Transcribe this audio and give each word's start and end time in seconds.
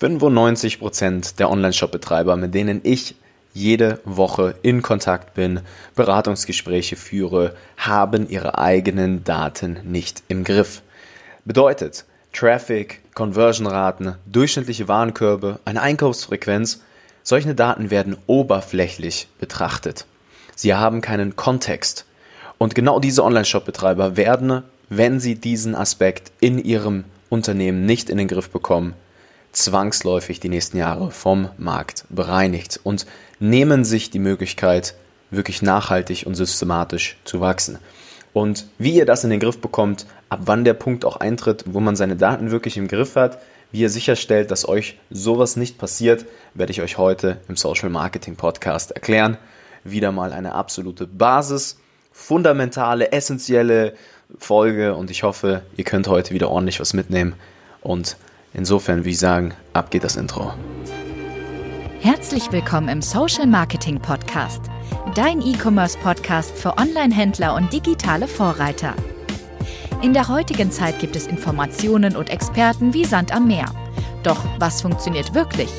95% 0.00 1.36
der 1.36 1.50
Online-Shop-Betreiber, 1.50 2.36
mit 2.36 2.54
denen 2.54 2.80
ich 2.84 3.14
jede 3.52 4.00
Woche 4.04 4.54
in 4.62 4.80
Kontakt 4.80 5.34
bin, 5.34 5.60
Beratungsgespräche 5.94 6.96
führe, 6.96 7.54
haben 7.76 8.28
ihre 8.28 8.58
eigenen 8.58 9.24
Daten 9.24 9.80
nicht 9.84 10.22
im 10.28 10.44
Griff. 10.44 10.82
Bedeutet, 11.44 12.04
Traffic, 12.32 13.00
Conversion-Raten, 13.14 14.14
durchschnittliche 14.26 14.88
Warenkörbe, 14.88 15.58
eine 15.64 15.82
Einkaufsfrequenz, 15.82 16.80
solche 17.22 17.54
Daten 17.54 17.90
werden 17.90 18.16
oberflächlich 18.26 19.28
betrachtet. 19.38 20.06
Sie 20.54 20.74
haben 20.74 21.00
keinen 21.00 21.36
Kontext. 21.36 22.06
Und 22.56 22.74
genau 22.74 23.00
diese 23.00 23.24
Online-Shop-Betreiber 23.24 24.16
werden, 24.16 24.62
wenn 24.88 25.20
sie 25.20 25.34
diesen 25.34 25.74
Aspekt 25.74 26.32
in 26.40 26.58
ihrem 26.58 27.04
Unternehmen 27.28 27.84
nicht 27.84 28.10
in 28.10 28.18
den 28.18 28.28
Griff 28.28 28.50
bekommen, 28.50 28.94
zwangsläufig 29.52 30.40
die 30.40 30.48
nächsten 30.48 30.76
Jahre 30.76 31.10
vom 31.10 31.50
Markt 31.58 32.04
bereinigt 32.08 32.80
und 32.82 33.06
nehmen 33.38 33.84
sich 33.84 34.10
die 34.10 34.18
Möglichkeit, 34.18 34.94
wirklich 35.30 35.62
nachhaltig 35.62 36.24
und 36.26 36.34
systematisch 36.34 37.16
zu 37.24 37.40
wachsen. 37.40 37.78
Und 38.32 38.66
wie 38.78 38.94
ihr 38.94 39.06
das 39.06 39.24
in 39.24 39.30
den 39.30 39.40
Griff 39.40 39.60
bekommt, 39.60 40.06
ab 40.28 40.40
wann 40.44 40.64
der 40.64 40.74
Punkt 40.74 41.04
auch 41.04 41.16
eintritt, 41.16 41.64
wo 41.66 41.80
man 41.80 41.96
seine 41.96 42.16
Daten 42.16 42.50
wirklich 42.50 42.76
im 42.76 42.88
Griff 42.88 43.16
hat, 43.16 43.38
wie 43.72 43.80
ihr 43.80 43.90
sicherstellt, 43.90 44.50
dass 44.50 44.68
euch 44.68 44.98
sowas 45.10 45.56
nicht 45.56 45.78
passiert, 45.78 46.26
werde 46.54 46.72
ich 46.72 46.82
euch 46.82 46.98
heute 46.98 47.40
im 47.48 47.56
Social 47.56 47.88
Marketing 47.88 48.36
Podcast 48.36 48.92
erklären. 48.92 49.36
Wieder 49.84 50.12
mal 50.12 50.32
eine 50.32 50.54
absolute 50.54 51.06
Basis, 51.06 51.78
fundamentale, 52.12 53.12
essentielle 53.12 53.94
Folge 54.38 54.94
und 54.94 55.10
ich 55.10 55.22
hoffe, 55.22 55.62
ihr 55.76 55.84
könnt 55.84 56.08
heute 56.08 56.34
wieder 56.34 56.50
ordentlich 56.50 56.80
was 56.80 56.94
mitnehmen 56.94 57.34
und 57.80 58.16
Insofern, 58.52 59.04
wie 59.04 59.10
ich 59.10 59.18
sagen, 59.18 59.54
ab 59.72 59.90
geht 59.90 60.04
das 60.04 60.16
Intro. 60.16 60.52
Herzlich 62.00 62.50
willkommen 62.50 62.88
im 62.88 63.02
Social 63.02 63.46
Marketing 63.46 64.00
Podcast, 64.00 64.62
dein 65.14 65.40
E-Commerce 65.40 65.96
Podcast 65.98 66.50
für 66.56 66.76
Online-Händler 66.76 67.54
und 67.54 67.72
digitale 67.72 68.26
Vorreiter. 68.26 68.94
In 70.02 70.14
der 70.14 70.28
heutigen 70.28 70.70
Zeit 70.70 70.98
gibt 70.98 71.14
es 71.14 71.26
Informationen 71.26 72.16
und 72.16 72.30
Experten 72.30 72.94
wie 72.94 73.04
Sand 73.04 73.32
am 73.32 73.46
Meer. 73.46 73.66
Doch 74.22 74.42
was 74.58 74.82
funktioniert 74.82 75.34
wirklich? 75.34 75.70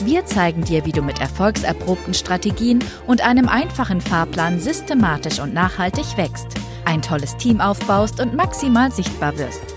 Wir 0.00 0.26
zeigen 0.26 0.64
dir, 0.64 0.84
wie 0.84 0.92
du 0.92 1.02
mit 1.02 1.20
erfolgserprobten 1.20 2.14
Strategien 2.14 2.80
und 3.06 3.20
einem 3.20 3.48
einfachen 3.48 4.00
Fahrplan 4.00 4.58
systematisch 4.58 5.38
und 5.38 5.54
nachhaltig 5.54 6.16
wächst, 6.16 6.48
ein 6.84 7.02
tolles 7.02 7.36
Team 7.36 7.60
aufbaust 7.60 8.20
und 8.20 8.34
maximal 8.34 8.90
sichtbar 8.90 9.38
wirst 9.38 9.76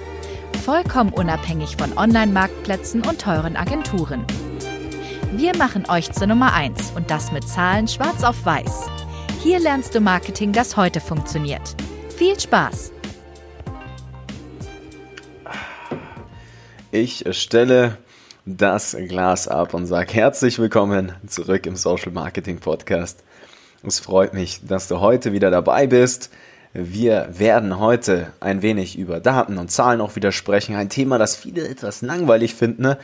vollkommen 0.65 1.13
unabhängig 1.13 1.77
von 1.77 1.95
Online-Marktplätzen 1.95 3.03
und 3.07 3.21
teuren 3.21 3.55
Agenturen. 3.55 4.25
Wir 5.33 5.55
machen 5.55 5.87
euch 5.87 6.11
zur 6.11 6.25
Nummer 6.25 6.53
1 6.53 6.93
und 6.95 7.11
das 7.11 7.31
mit 7.31 7.47
Zahlen 7.47 7.87
schwarz 7.87 8.23
auf 8.23 8.43
weiß. 8.47 8.87
Hier 9.43 9.59
lernst 9.59 9.93
du 9.93 9.99
Marketing, 9.99 10.53
das 10.53 10.75
heute 10.75 11.01
funktioniert. 11.01 11.75
Viel 12.17 12.39
Spaß! 12.39 12.91
Ich 16.89 17.23
stelle 17.29 17.99
das 18.47 18.97
Glas 19.07 19.47
ab 19.47 19.75
und 19.75 19.85
sage 19.85 20.13
herzlich 20.13 20.57
willkommen 20.57 21.13
zurück 21.27 21.67
im 21.67 21.75
Social 21.75 22.11
Marketing 22.11 22.57
Podcast. 22.57 23.23
Es 23.83 23.99
freut 23.99 24.33
mich, 24.33 24.65
dass 24.65 24.87
du 24.87 24.99
heute 24.99 25.31
wieder 25.31 25.51
dabei 25.51 25.85
bist. 25.85 26.31
Wir 26.77 27.29
werden 27.31 27.79
heute 27.79 28.33
ein 28.41 28.61
wenig 28.61 28.99
über 28.99 29.21
Daten 29.21 29.57
und 29.57 29.71
Zahlen 29.71 30.01
auch 30.01 30.17
wieder 30.17 30.33
sprechen. 30.33 30.75
Ein 30.75 30.89
Thema, 30.89 31.17
das 31.17 31.37
viele 31.37 31.65
etwas 31.65 32.01
langweilig 32.01 32.53
finden. 32.53 32.81
Ne? 32.81 32.97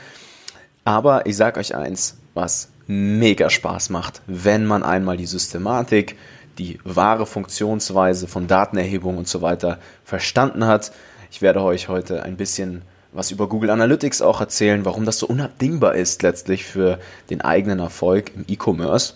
Aber 0.83 1.25
ich 1.25 1.37
sage 1.37 1.57
euch 1.57 1.73
eins, 1.73 2.17
was 2.33 2.67
mega 2.87 3.49
Spaß 3.49 3.89
macht, 3.89 4.23
wenn 4.27 4.65
man 4.65 4.83
einmal 4.83 5.15
die 5.15 5.25
Systematik, 5.25 6.17
die 6.57 6.79
wahre 6.83 7.25
Funktionsweise 7.25 8.27
von 8.27 8.47
Datenerhebung 8.47 9.17
und 9.17 9.29
so 9.29 9.41
weiter 9.41 9.79
verstanden 10.03 10.65
hat. 10.65 10.91
Ich 11.31 11.41
werde 11.41 11.63
euch 11.63 11.87
heute 11.87 12.23
ein 12.23 12.35
bisschen 12.35 12.81
was 13.13 13.31
über 13.31 13.47
Google 13.47 13.69
Analytics 13.69 14.21
auch 14.21 14.41
erzählen, 14.41 14.83
warum 14.83 15.05
das 15.05 15.17
so 15.17 15.27
unabdingbar 15.27 15.95
ist 15.95 16.23
letztlich 16.23 16.65
für 16.65 16.99
den 17.29 17.39
eigenen 17.39 17.79
Erfolg 17.79 18.35
im 18.35 18.43
E-Commerce 18.49 19.13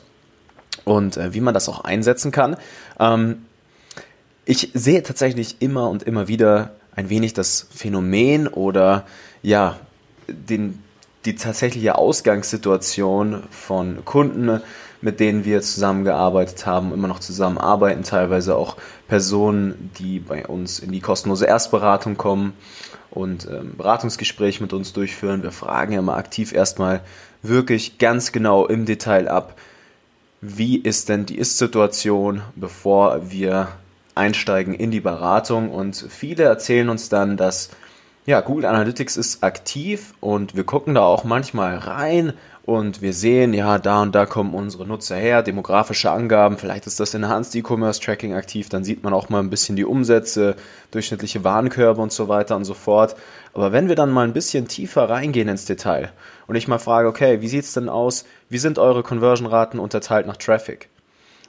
und 0.85 1.17
äh, 1.17 1.33
wie 1.33 1.41
man 1.41 1.53
das 1.53 1.67
auch 1.67 1.81
einsetzen 1.81 2.31
kann. 2.31 2.55
Ähm, 3.01 3.39
ich 4.45 4.71
sehe 4.73 5.03
tatsächlich 5.03 5.57
immer 5.59 5.89
und 5.89 6.03
immer 6.03 6.27
wieder 6.27 6.75
ein 6.95 7.09
wenig 7.09 7.33
das 7.33 7.67
Phänomen 7.73 8.47
oder 8.47 9.05
ja, 9.41 9.77
den, 10.27 10.81
die 11.25 11.35
tatsächliche 11.35 11.97
Ausgangssituation 11.97 13.43
von 13.49 14.05
Kunden, 14.05 14.61
mit 15.01 15.19
denen 15.19 15.45
wir 15.45 15.61
zusammengearbeitet 15.61 16.65
haben, 16.65 16.93
immer 16.93 17.07
noch 17.07 17.19
zusammenarbeiten, 17.19 18.03
teilweise 18.03 18.55
auch 18.55 18.77
Personen, 19.07 19.91
die 19.99 20.19
bei 20.19 20.47
uns 20.47 20.79
in 20.79 20.91
die 20.91 21.01
kostenlose 21.01 21.45
Erstberatung 21.45 22.17
kommen 22.17 22.53
und 23.11 23.47
ähm, 23.47 23.75
Beratungsgespräche 23.77 24.63
mit 24.63 24.73
uns 24.73 24.93
durchführen. 24.93 25.43
Wir 25.43 25.51
fragen 25.51 25.93
ja 25.93 26.01
mal 26.01 26.17
aktiv 26.17 26.53
erstmal 26.53 27.01
wirklich 27.41 27.97
ganz 27.97 28.31
genau 28.31 28.65
im 28.65 28.85
Detail 28.85 29.27
ab, 29.27 29.57
wie 30.41 30.77
ist 30.77 31.09
denn 31.09 31.25
die 31.25 31.37
Ist-Situation, 31.37 32.41
bevor 32.55 33.31
wir 33.31 33.69
einsteigen 34.15 34.73
in 34.73 34.91
die 34.91 35.01
Beratung 35.01 35.69
und 35.69 35.95
viele 36.09 36.43
erzählen 36.43 36.89
uns 36.89 37.09
dann, 37.09 37.37
dass 37.37 37.69
ja, 38.25 38.41
Google 38.41 38.65
Analytics 38.65 39.17
ist 39.17 39.43
aktiv 39.43 40.13
und 40.19 40.55
wir 40.55 40.63
gucken 40.63 40.95
da 40.95 41.01
auch 41.01 41.23
manchmal 41.25 41.77
rein 41.77 42.33
und 42.63 43.03
wir 43.03 43.13
sehen, 43.13 43.53
ja, 43.53 43.77
da 43.77 44.01
und 44.01 44.15
da 44.15 44.25
kommen 44.25 44.55
unsere 44.55 44.87
Nutzer 44.87 45.15
her, 45.15 45.43
demografische 45.43 46.09
Angaben, 46.09 46.57
vielleicht 46.57 46.87
ist 46.87 46.99
das 46.99 47.13
Enhanced 47.13 47.53
E-Commerce 47.53 48.01
Tracking 48.01 48.33
aktiv, 48.33 48.69
dann 48.69 48.83
sieht 48.83 49.03
man 49.03 49.13
auch 49.13 49.29
mal 49.29 49.39
ein 49.39 49.51
bisschen 49.51 49.75
die 49.75 49.85
Umsätze, 49.85 50.55
durchschnittliche 50.89 51.43
Warenkörbe 51.43 52.01
und 52.01 52.11
so 52.11 52.27
weiter 52.27 52.55
und 52.55 52.65
so 52.65 52.73
fort. 52.73 53.15
Aber 53.53 53.71
wenn 53.71 53.87
wir 53.87 53.95
dann 53.95 54.09
mal 54.09 54.25
ein 54.25 54.33
bisschen 54.33 54.67
tiefer 54.67 55.07
reingehen 55.07 55.47
ins 55.47 55.65
Detail 55.65 56.11
und 56.47 56.55
ich 56.55 56.67
mal 56.67 56.79
frage, 56.79 57.07
okay, 57.07 57.41
wie 57.41 57.47
sieht's 57.47 57.73
denn 57.73 57.89
aus? 57.89 58.25
Wie 58.49 58.57
sind 58.57 58.79
eure 58.79 59.03
Conversion-Raten 59.03 59.77
unterteilt 59.77 60.25
nach 60.25 60.37
Traffic? 60.37 60.89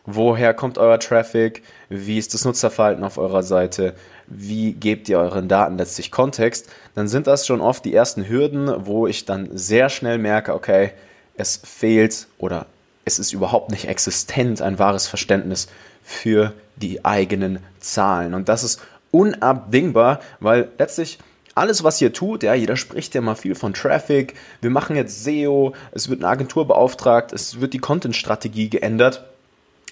Woher 0.06 0.54
kommt 0.54 0.78
euer 0.78 1.00
Traffic? 1.00 1.64
Wie 1.88 2.16
ist 2.16 2.32
das 2.32 2.44
Nutzerverhalten 2.44 3.02
auf 3.02 3.18
eurer 3.18 3.42
Seite? 3.42 3.94
Wie 4.28 4.72
gebt 4.72 5.08
ihr 5.08 5.18
euren 5.18 5.48
Daten 5.48 5.78
letztlich 5.78 6.12
Kontext? 6.12 6.68
Dann 6.94 7.08
sind 7.08 7.26
das 7.26 7.44
schon 7.44 7.60
oft 7.60 7.84
die 7.84 7.92
ersten 7.92 8.28
Hürden, 8.28 8.86
wo 8.86 9.08
ich 9.08 9.24
dann 9.24 9.48
sehr 9.52 9.88
schnell 9.88 10.18
merke, 10.18 10.54
okay, 10.54 10.92
es 11.36 11.56
fehlt 11.56 12.28
oder 12.38 12.66
es 13.04 13.18
ist 13.18 13.32
überhaupt 13.32 13.72
nicht 13.72 13.88
existent 13.88 14.62
ein 14.62 14.78
wahres 14.78 15.08
Verständnis 15.08 15.66
für 16.04 16.52
die 16.76 17.04
eigenen 17.04 17.58
Zahlen. 17.80 18.34
Und 18.34 18.48
das 18.48 18.62
ist 18.62 18.80
unabdingbar, 19.10 20.20
weil 20.38 20.68
letztlich 20.78 21.18
alles, 21.56 21.82
was 21.82 22.00
ihr 22.00 22.12
tut, 22.12 22.44
ja, 22.44 22.54
jeder 22.54 22.76
spricht 22.76 23.14
ja 23.14 23.20
mal 23.20 23.34
viel 23.34 23.56
von 23.56 23.74
Traffic, 23.74 24.34
wir 24.60 24.70
machen 24.70 24.94
jetzt 24.94 25.24
SEO, 25.24 25.74
es 25.90 26.08
wird 26.08 26.20
eine 26.20 26.28
Agentur 26.28 26.66
beauftragt, 26.68 27.32
es 27.32 27.60
wird 27.60 27.72
die 27.72 27.78
Content-Strategie 27.78 28.68
geändert 28.68 29.24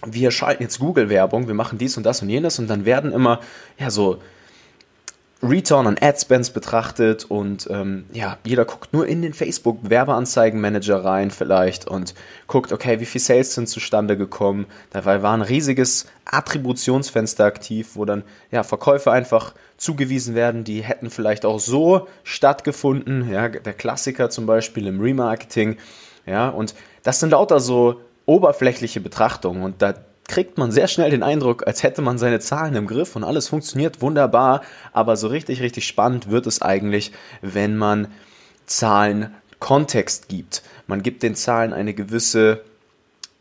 wir 0.06 0.30
schalten 0.30 0.62
jetzt 0.62 0.78
Google-Werbung, 0.78 1.46
wir 1.46 1.54
machen 1.54 1.78
dies 1.78 1.96
und 1.96 2.04
das 2.04 2.22
und 2.22 2.28
jenes 2.28 2.58
und 2.58 2.68
dann 2.68 2.84
werden 2.84 3.12
immer 3.12 3.40
ja 3.78 3.90
so 3.90 4.20
Return 5.42 5.86
on 5.86 5.98
Ad 6.00 6.18
Spends 6.18 6.50
betrachtet 6.50 7.24
und 7.24 7.68
ähm, 7.70 8.06
ja, 8.12 8.38
jeder 8.44 8.64
guckt 8.64 8.92
nur 8.92 9.06
in 9.06 9.20
den 9.20 9.34
Facebook 9.34 9.78
Werbeanzeigenmanager 9.82 11.04
rein 11.04 11.30
vielleicht 11.30 11.86
und 11.86 12.14
guckt, 12.46 12.72
okay, 12.72 13.00
wie 13.00 13.04
viel 13.04 13.20
Sales 13.20 13.54
sind 13.54 13.68
zustande 13.68 14.16
gekommen. 14.16 14.66
Dabei 14.90 15.22
war 15.22 15.34
ein 15.34 15.42
riesiges 15.42 16.06
Attributionsfenster 16.24 17.44
aktiv, 17.44 17.90
wo 17.94 18.04
dann 18.04 18.22
ja 18.50 18.62
Verkäufe 18.62 19.12
einfach 19.12 19.54
zugewiesen 19.76 20.34
werden, 20.34 20.64
die 20.64 20.82
hätten 20.82 21.10
vielleicht 21.10 21.44
auch 21.44 21.60
so 21.60 22.08
stattgefunden. 22.22 23.30
Ja, 23.30 23.48
der 23.48 23.74
Klassiker 23.74 24.30
zum 24.30 24.46
Beispiel 24.46 24.86
im 24.86 25.00
Remarketing. 25.00 25.76
Ja, 26.26 26.48
und 26.48 26.74
das 27.02 27.20
sind 27.20 27.30
lauter 27.30 27.60
so 27.60 28.00
oberflächliche 28.26 29.00
Betrachtung. 29.00 29.62
Und 29.62 29.82
da 29.82 29.94
kriegt 30.26 30.58
man 30.58 30.72
sehr 30.72 30.88
schnell 30.88 31.10
den 31.10 31.22
Eindruck, 31.22 31.66
als 31.66 31.82
hätte 31.82 32.02
man 32.02 32.18
seine 32.18 32.40
Zahlen 32.40 32.74
im 32.76 32.86
Griff 32.86 33.16
und 33.16 33.24
alles 33.24 33.48
funktioniert 33.48 34.00
wunderbar, 34.00 34.62
aber 34.92 35.16
so 35.16 35.28
richtig, 35.28 35.60
richtig 35.60 35.86
spannend 35.86 36.30
wird 36.30 36.46
es 36.46 36.62
eigentlich, 36.62 37.12
wenn 37.42 37.76
man 37.76 38.08
Zahlen 38.66 39.34
Kontext 39.58 40.28
gibt. 40.28 40.62
Man 40.86 41.02
gibt 41.02 41.22
den 41.22 41.34
Zahlen 41.34 41.72
eine 41.72 41.94
gewisse 41.94 42.62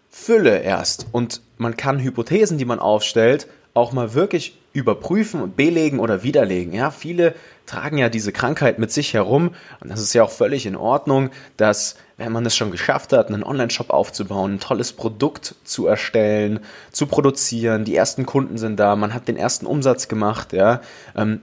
Fülle 0.10 0.60
erst. 0.60 1.08
Und 1.12 1.42
man 1.58 1.76
kann 1.76 2.00
Hypothesen, 2.00 2.58
die 2.58 2.66
man 2.66 2.80
aufstellt, 2.80 3.48
auch 3.74 3.92
mal 3.94 4.14
wirklich 4.14 4.58
überprüfen 4.74 5.42
und 5.42 5.56
belegen 5.56 6.00
oder 6.00 6.24
widerlegen. 6.24 6.74
Ja, 6.74 6.90
viele 6.92 7.36
tragen 7.68 7.98
ja 7.98 8.10
diese 8.10 8.32
Krankheit 8.32 8.80
mit 8.80 8.92
sich 8.92 9.14
herum 9.14 9.52
und 9.80 9.90
das 9.92 10.02
ist 10.02 10.14
ja 10.14 10.24
auch 10.24 10.32
völlig 10.32 10.66
in 10.66 10.76
Ordnung, 10.76 11.30
dass 11.58 11.96
wenn 12.18 12.32
man 12.32 12.46
es 12.46 12.56
schon 12.56 12.72
geschafft 12.72 13.14
hat, 13.14 13.28
einen 13.28 13.44
Online-Shop 13.44 13.92
aufzubauen, 13.92 14.56
ein 14.56 14.60
tolles 14.60 14.94
Produkt 14.94 15.56
zu 15.64 15.88
erstellen, 15.88 16.60
zu 16.92 17.06
produzieren, 17.06 17.86
die 17.86 17.96
ersten 17.96 18.26
Kunden 18.26 18.58
sind 18.58 18.80
da, 18.80 18.96
man 18.96 19.14
hat 19.14 19.28
den 19.28 19.38
ersten 19.38 19.66
Umsatz 19.66 20.08
gemacht, 20.08 20.54
ja, 20.54 20.82
ähm, 21.16 21.42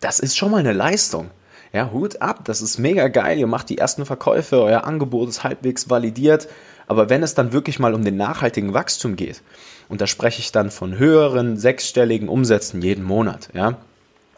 das 0.00 0.20
ist 0.20 0.36
schon 0.36 0.52
mal 0.52 0.58
eine 0.58 0.72
Leistung. 0.72 1.30
Ja, 1.72 1.90
Hut 1.92 2.22
ab, 2.22 2.44
das 2.44 2.62
ist 2.62 2.78
mega 2.78 3.08
geil. 3.08 3.38
Ihr 3.38 3.46
macht 3.46 3.68
die 3.68 3.78
ersten 3.78 4.06
Verkäufe, 4.06 4.62
euer 4.62 4.84
Angebot 4.84 5.28
ist 5.28 5.44
halbwegs 5.44 5.90
validiert. 5.90 6.48
Aber 6.86 7.10
wenn 7.10 7.22
es 7.22 7.34
dann 7.34 7.52
wirklich 7.52 7.78
mal 7.78 7.94
um 7.94 8.04
den 8.04 8.16
nachhaltigen 8.16 8.72
Wachstum 8.72 9.16
geht, 9.16 9.42
und 9.88 10.00
da 10.00 10.06
spreche 10.06 10.40
ich 10.40 10.52
dann 10.52 10.70
von 10.70 10.98
höheren 10.98 11.56
sechsstelligen 11.56 12.28
Umsätzen 12.28 12.80
jeden 12.82 13.04
Monat, 13.04 13.50
ja, 13.52 13.76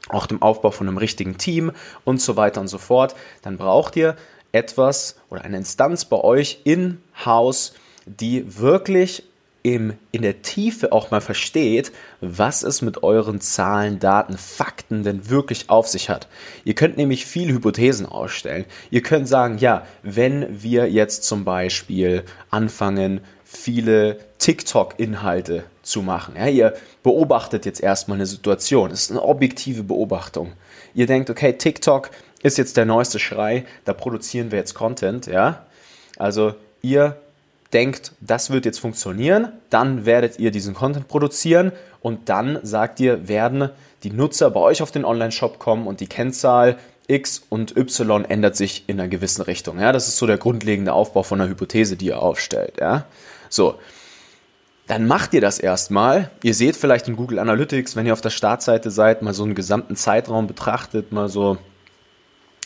auch 0.08 0.26
dem 0.26 0.42
Aufbau 0.42 0.70
von 0.70 0.88
einem 0.88 0.98
richtigen 0.98 1.38
Team 1.38 1.72
und 2.04 2.20
so 2.20 2.36
weiter 2.36 2.60
und 2.60 2.68
so 2.68 2.78
fort, 2.78 3.14
dann 3.42 3.56
braucht 3.56 3.96
ihr 3.96 4.16
etwas 4.52 5.16
oder 5.28 5.42
eine 5.42 5.58
Instanz 5.58 6.04
bei 6.04 6.16
euch 6.16 6.60
in-house, 6.64 7.74
die 8.06 8.58
wirklich 8.58 9.24
im, 9.62 9.94
in 10.10 10.22
der 10.22 10.42
Tiefe 10.42 10.92
auch 10.92 11.10
mal 11.10 11.20
versteht, 11.20 11.92
was 12.20 12.62
es 12.62 12.82
mit 12.82 13.02
euren 13.02 13.40
Zahlen, 13.40 13.98
Daten, 13.98 14.38
Fakten 14.38 15.02
denn 15.02 15.28
wirklich 15.28 15.68
auf 15.68 15.86
sich 15.88 16.08
hat. 16.08 16.28
Ihr 16.64 16.74
könnt 16.74 16.96
nämlich 16.96 17.26
viele 17.26 17.52
Hypothesen 17.52 18.06
ausstellen. 18.06 18.64
Ihr 18.90 19.02
könnt 19.02 19.28
sagen, 19.28 19.58
ja, 19.58 19.86
wenn 20.02 20.62
wir 20.62 20.90
jetzt 20.90 21.24
zum 21.24 21.44
Beispiel 21.44 22.24
anfangen, 22.50 23.20
viele 23.44 24.18
TikTok-Inhalte 24.38 25.64
zu 25.82 26.02
machen. 26.02 26.36
Ja, 26.36 26.46
ihr 26.46 26.74
beobachtet 27.02 27.66
jetzt 27.66 27.82
erstmal 27.82 28.16
eine 28.16 28.26
Situation. 28.26 28.90
Es 28.90 29.02
ist 29.02 29.10
eine 29.10 29.22
objektive 29.22 29.82
Beobachtung. 29.82 30.52
Ihr 30.94 31.06
denkt, 31.06 31.30
okay, 31.30 31.52
TikTok 31.52 32.10
ist 32.42 32.58
jetzt 32.58 32.76
der 32.76 32.86
neueste 32.86 33.18
Schrei, 33.18 33.66
da 33.84 33.92
produzieren 33.92 34.50
wir 34.50 34.58
jetzt 34.58 34.74
Content, 34.74 35.26
ja. 35.26 35.66
Also 36.16 36.54
ihr 36.80 37.20
denkt, 37.72 38.12
das 38.20 38.50
wird 38.50 38.64
jetzt 38.64 38.80
funktionieren, 38.80 39.52
dann 39.70 40.04
werdet 40.04 40.38
ihr 40.38 40.50
diesen 40.50 40.74
Content 40.74 41.08
produzieren 41.08 41.72
und 42.00 42.28
dann 42.28 42.58
sagt 42.62 43.00
ihr, 43.00 43.28
werden 43.28 43.70
die 44.02 44.10
Nutzer 44.10 44.50
bei 44.50 44.60
euch 44.60 44.82
auf 44.82 44.90
den 44.90 45.04
Online-Shop 45.04 45.58
kommen 45.58 45.86
und 45.86 46.00
die 46.00 46.06
Kennzahl 46.06 46.78
X 47.06 47.42
und 47.48 47.76
Y 47.76 48.24
ändert 48.24 48.56
sich 48.56 48.84
in 48.86 49.00
einer 49.00 49.08
gewissen 49.08 49.42
Richtung. 49.42 49.80
Ja, 49.80 49.92
das 49.92 50.08
ist 50.08 50.16
so 50.16 50.26
der 50.26 50.38
grundlegende 50.38 50.92
Aufbau 50.92 51.22
von 51.22 51.40
einer 51.40 51.50
Hypothese, 51.50 51.96
die 51.96 52.06
ihr 52.06 52.22
aufstellt. 52.22 52.74
Ja, 52.80 53.06
so. 53.48 53.76
Dann 54.86 55.06
macht 55.06 55.34
ihr 55.34 55.40
das 55.40 55.60
erstmal. 55.60 56.30
Ihr 56.42 56.54
seht 56.54 56.74
vielleicht 56.76 57.06
in 57.06 57.14
Google 57.14 57.38
Analytics, 57.38 57.94
wenn 57.94 58.06
ihr 58.06 58.12
auf 58.12 58.22
der 58.22 58.30
Startseite 58.30 58.90
seid, 58.90 59.22
mal 59.22 59.34
so 59.34 59.44
einen 59.44 59.54
gesamten 59.54 59.94
Zeitraum 59.94 60.48
betrachtet, 60.48 61.12
mal 61.12 61.28
so, 61.28 61.58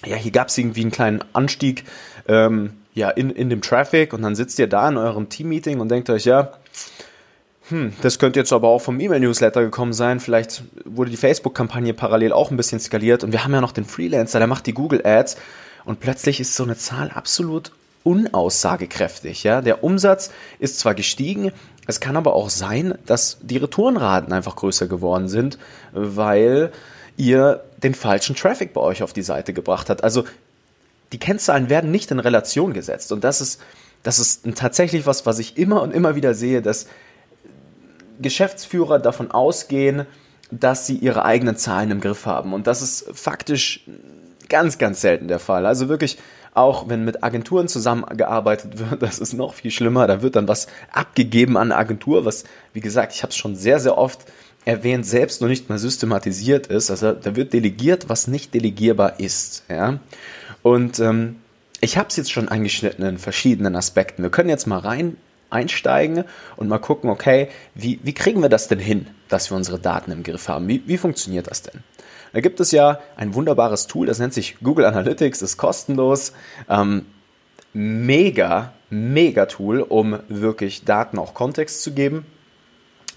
ja, 0.07 0.17
hier 0.17 0.33
gab 0.33 0.49
es 0.49 0.57
irgendwie 0.57 0.81
einen 0.81 0.91
kleinen 0.91 1.23
Anstieg 1.35 1.85
ähm, 2.27 2.79
ja, 2.95 3.11
in, 3.11 3.31
in 3.31 3.51
dem 3.51 3.61
Traffic 3.61 4.13
und 4.13 4.23
dann 4.23 4.35
sitzt 4.35 4.59
ihr 4.59 4.69
da 4.69 4.89
in 4.89 4.97
eurem 4.97 5.29
Team-Meeting 5.29 5.81
und 5.81 5.91
denkt 5.91 6.09
euch, 6.11 6.25
ja, 6.25 6.53
hm, 7.69 7.93
das 8.03 8.19
könnte 8.19 8.39
jetzt 8.39 8.53
aber 8.53 8.69
auch 8.69 8.81
vom 8.81 9.01
E-Mail-Newsletter 9.01 9.63
gekommen 9.63 9.93
sein. 9.93 10.21
Vielleicht 10.21 10.63
wurde 10.85 11.11
die 11.11 11.17
Facebook-Kampagne 11.17 11.95
parallel 11.95 12.33
auch 12.33 12.51
ein 12.51 12.57
bisschen 12.57 12.79
skaliert 12.79 13.25
und 13.25 13.33
wir 13.33 13.45
haben 13.45 13.53
ja 13.53 13.61
noch 13.61 13.73
den 13.73 13.85
Freelancer, 13.85 14.39
der 14.39 14.49
macht 14.49 14.67
die 14.67 14.75
Google 14.75 15.05
Ads 15.05 15.37
und 15.85 16.01
plötzlich 16.01 16.41
ist 16.41 16.55
so 16.55 16.63
eine 16.63 16.77
Zahl 16.77 17.11
absolut 17.11 17.73
unaussagekräftig. 18.05 19.43
Ja? 19.45 19.61
Der 19.61 19.83
Umsatz 19.83 20.31
ist 20.59 20.79
zwar 20.79 20.95
gestiegen, 20.95 21.53
es 21.87 22.01
kann 22.01 22.17
aber 22.17 22.35
auch 22.35 22.51
sein, 22.51 22.97
dass 23.07 23.39
die 23.43 23.57
Retourenraten 23.57 24.33
einfach 24.33 24.57
größer 24.57 24.87
geworden 24.87 25.29
sind, 25.29 25.59
weil 25.93 26.71
ihr 27.17 27.65
den 27.83 27.95
falschen 27.95 28.37
Traffic 28.37 28.73
bei 28.73 28.81
euch 28.81 29.03
auf 29.03 29.13
die 29.13 29.23
Seite 29.23 29.53
gebracht 29.53 29.91
habt. 29.91 30.05
Also 30.05 30.25
die 31.13 31.19
Kennzahlen 31.19 31.69
werden 31.69 31.91
nicht 31.91 32.11
in 32.11 32.19
Relation 32.19 32.73
gesetzt. 32.73 33.13
Und 33.13 33.25
das 33.25 33.41
ist, 33.41 33.61
das 34.03 34.19
ist 34.19 34.43
tatsächlich 34.55 35.07
was, 35.07 35.27
was 35.27 35.39
ich 35.39 35.57
immer 35.57 35.83
und 35.83 35.93
immer 35.93 36.17
wieder 36.17 36.35
sehe, 36.35 36.63
dass 36.63 36.87
Geschäftsführer 38.21 38.99
davon 38.99 39.31
ausgehen, 39.31 40.07
dass 40.51 40.87
sie 40.87 40.97
ihre 40.97 41.25
eigenen 41.25 41.57
Zahlen 41.57 41.91
im 41.91 42.01
Griff 42.01 42.27
haben. 42.27 42.53
Und 42.53 42.67
das 42.67 42.83
ist 42.83 43.07
faktisch 43.13 43.85
ganz, 44.49 44.79
ganz 44.79 45.01
selten 45.01 45.29
der 45.29 45.39
Fall. 45.39 45.67
Also 45.67 45.89
wirklich, 45.89 46.19
auch 46.53 46.89
wenn 46.89 47.05
mit 47.05 47.25
Agenturen 47.25 47.69
zusammengearbeitet 47.69 48.79
wird, 48.79 49.03
das 49.03 49.19
ist 49.19 49.33
noch 49.33 49.55
viel 49.55 49.71
schlimmer. 49.71 50.07
Da 50.07 50.23
wird 50.23 50.37
dann 50.37 50.49
was 50.49 50.67
abgegeben 50.93 51.57
an 51.57 51.73
eine 51.73 51.77
Agentur, 51.77 52.25
was, 52.25 52.45
wie 52.73 52.81
gesagt, 52.81 53.15
ich 53.15 53.23
habe 53.23 53.31
es 53.31 53.37
schon 53.37 53.57
sehr, 53.57 53.81
sehr 53.81 53.99
oft 53.99 54.21
erwähnt, 54.65 55.05
selbst 55.05 55.43
noch 55.43 55.49
nicht 55.49 55.69
mal 55.69 55.79
systematisiert 55.79 56.69
ist. 56.69 56.91
Also 56.91 57.13
da 57.13 57.37
wird 57.37 57.53
delegiert, 57.53 58.09
was 58.09 58.29
nicht 58.29 58.55
delegierbar 58.55 59.21
ist. 59.21 59.65
Ja? 59.69 59.99
Und 60.65 60.99
ähm, 60.99 61.43
ich 61.83 61.99
habe 61.99 62.09
es 62.09 62.17
jetzt 62.17 62.33
schon 62.33 62.49
angeschnitten 62.49 63.05
in 63.05 63.19
verschiedenen 63.19 63.77
Aspekten. 63.77 64.23
Wir 64.23 64.31
können 64.31 64.49
jetzt 64.49 64.67
mal 64.67 64.79
rein 64.79 65.19
einsteigen 65.51 66.25
und 66.57 66.69
mal 66.69 66.79
gucken, 66.79 67.11
okay, 67.11 67.49
wie, 67.75 68.01
wie 68.03 68.15
kriegen 68.15 68.41
wir 68.41 68.49
das 68.49 68.67
denn 68.67 68.79
hin, 68.79 69.07
dass 69.29 69.51
wir 69.51 69.59
unsere 69.59 69.79
Daten 69.79 70.11
im 70.11 70.23
Griff 70.23 70.49
haben? 70.49 70.67
Wie, 70.67 70.83
wie 70.87 70.97
funktioniert 70.97 71.49
das 71.49 71.61
denn? 71.61 71.83
Da 72.33 72.41
gibt 72.41 72.61
es 72.61 72.73
ja 72.73 72.99
ein 73.15 73.35
wunderbares 73.35 73.87
Tool, 73.89 74.07
das 74.07 74.19
nennt 74.19 74.33
sich 74.33 74.57
Google 74.63 74.87
Analytics, 74.87 75.43
ist 75.43 75.59
kostenlos. 75.59 76.33
Ähm, 76.67 77.05
mega, 77.75 78.73
mega 78.89 79.45
Tool, 79.45 79.83
um 79.83 80.19
wirklich 80.29 80.87
Daten 80.87 81.19
auch 81.19 81.35
Kontext 81.35 81.83
zu 81.83 81.93
geben. 81.93 82.25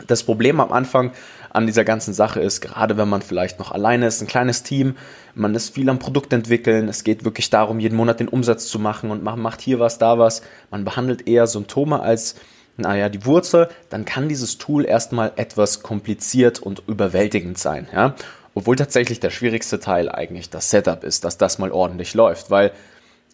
Das 0.05 0.23
Problem 0.23 0.59
am 0.59 0.73
Anfang 0.73 1.13
an 1.57 1.65
dieser 1.65 1.83
ganzen 1.83 2.13
Sache 2.13 2.39
ist, 2.39 2.61
gerade 2.61 2.97
wenn 2.97 3.09
man 3.09 3.23
vielleicht 3.23 3.57
noch 3.57 3.71
alleine 3.71 4.05
ist, 4.05 4.21
ein 4.21 4.27
kleines 4.27 4.61
Team, 4.61 4.95
man 5.33 5.55
ist 5.55 5.73
viel 5.73 5.89
am 5.89 5.97
Produkt 5.97 6.31
entwickeln, 6.31 6.87
es 6.87 7.03
geht 7.03 7.25
wirklich 7.25 7.49
darum, 7.49 7.79
jeden 7.79 7.95
Monat 7.95 8.19
den 8.19 8.27
Umsatz 8.27 8.67
zu 8.67 8.77
machen 8.77 9.09
und 9.09 9.23
man 9.23 9.39
macht 9.39 9.59
hier 9.59 9.79
was, 9.79 9.97
da 9.97 10.19
was. 10.19 10.43
Man 10.69 10.85
behandelt 10.85 11.27
eher 11.27 11.47
Symptome 11.47 11.99
als, 11.99 12.35
naja, 12.77 13.09
die 13.09 13.25
Wurzel, 13.25 13.69
dann 13.89 14.05
kann 14.05 14.29
dieses 14.29 14.59
Tool 14.59 14.85
erstmal 14.85 15.31
etwas 15.35 15.81
kompliziert 15.81 16.59
und 16.59 16.83
überwältigend 16.87 17.57
sein, 17.57 17.87
ja. 17.91 18.13
Obwohl 18.53 18.75
tatsächlich 18.75 19.19
der 19.19 19.31
schwierigste 19.31 19.79
Teil 19.79 20.09
eigentlich 20.09 20.51
das 20.51 20.69
Setup 20.69 21.03
ist, 21.03 21.25
dass 21.25 21.39
das 21.39 21.57
mal 21.57 21.71
ordentlich 21.71 22.13
läuft, 22.13 22.51
weil 22.51 22.71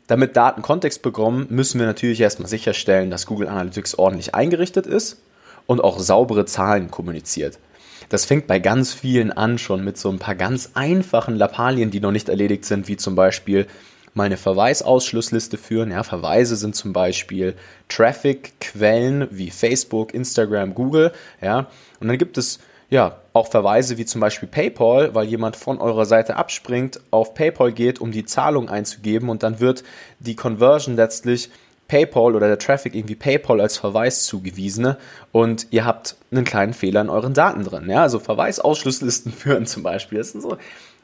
damit 0.07 0.37
Daten 0.37 0.61
Kontext 0.61 1.01
bekommen, 1.01 1.47
müssen 1.49 1.77
wir 1.77 1.87
natürlich 1.87 2.21
erstmal 2.21 2.49
sicherstellen, 2.49 3.11
dass 3.11 3.25
Google 3.25 3.49
Analytics 3.49 3.95
ordentlich 3.95 4.33
eingerichtet 4.33 4.87
ist 4.87 5.21
und 5.65 5.83
auch 5.83 5.99
saubere 5.99 6.45
Zahlen 6.45 6.89
kommuniziert. 6.89 7.59
Das 8.09 8.25
fängt 8.25 8.47
bei 8.47 8.59
ganz 8.59 8.93
vielen 8.93 9.31
an, 9.31 9.57
schon 9.57 9.83
mit 9.83 9.97
so 9.97 10.09
ein 10.09 10.19
paar 10.19 10.35
ganz 10.35 10.71
einfachen 10.73 11.35
Lappalien, 11.35 11.91
die 11.91 11.99
noch 11.99 12.11
nicht 12.11 12.29
erledigt 12.29 12.65
sind, 12.65 12.87
wie 12.87 12.97
zum 12.97 13.15
Beispiel 13.15 13.67
mal 14.13 14.25
eine 14.25 14.37
Verweisausschlussliste 14.37 15.57
führen. 15.57 15.91
Ja, 15.91 16.03
Verweise 16.03 16.55
sind 16.55 16.75
zum 16.75 16.93
Beispiel 16.93 17.55
Traffic-Quellen 17.89 19.27
wie 19.31 19.49
Facebook, 19.49 20.13
Instagram, 20.13 20.75
Google. 20.75 21.11
Ja, 21.41 21.67
und 21.99 22.07
dann 22.07 22.17
gibt 22.17 22.37
es 22.37 22.59
ja 22.89 23.17
auch 23.33 23.47
Verweise 23.47 23.97
wie 23.97 24.05
zum 24.05 24.21
Beispiel 24.21 24.47
PayPal, 24.47 25.15
weil 25.15 25.25
jemand 25.25 25.55
von 25.55 25.79
eurer 25.79 26.05
Seite 26.05 26.35
abspringt, 26.35 26.99
auf 27.09 27.33
PayPal 27.33 27.71
geht, 27.71 27.99
um 27.99 28.11
die 28.11 28.25
Zahlung 28.25 28.69
einzugeben 28.69 29.29
und 29.29 29.41
dann 29.41 29.59
wird 29.59 29.83
die 30.19 30.35
Conversion 30.35 30.95
letztlich 30.95 31.49
PayPal 31.87 32.35
oder 32.35 32.47
der 32.47 32.59
Traffic 32.59 32.95
irgendwie 32.95 33.15
PayPal 33.15 33.61
als 33.61 33.77
Verweis 33.77 34.25
zugewiesen 34.25 34.95
und 35.31 35.67
ihr 35.71 35.85
habt 35.85 36.15
einen 36.31 36.45
kleinen 36.45 36.73
Fehler 36.73 37.01
in 37.01 37.09
euren 37.09 37.33
Daten 37.33 37.63
drin. 37.63 37.89
Ja, 37.89 38.01
also 38.01 38.19
Verweisausschlusslisten 38.19 39.31
führen 39.31 39.65
zum 39.65 39.83
Beispiel. 39.83 40.17
Das 40.17 40.31
sind 40.31 40.41
so 40.41 40.57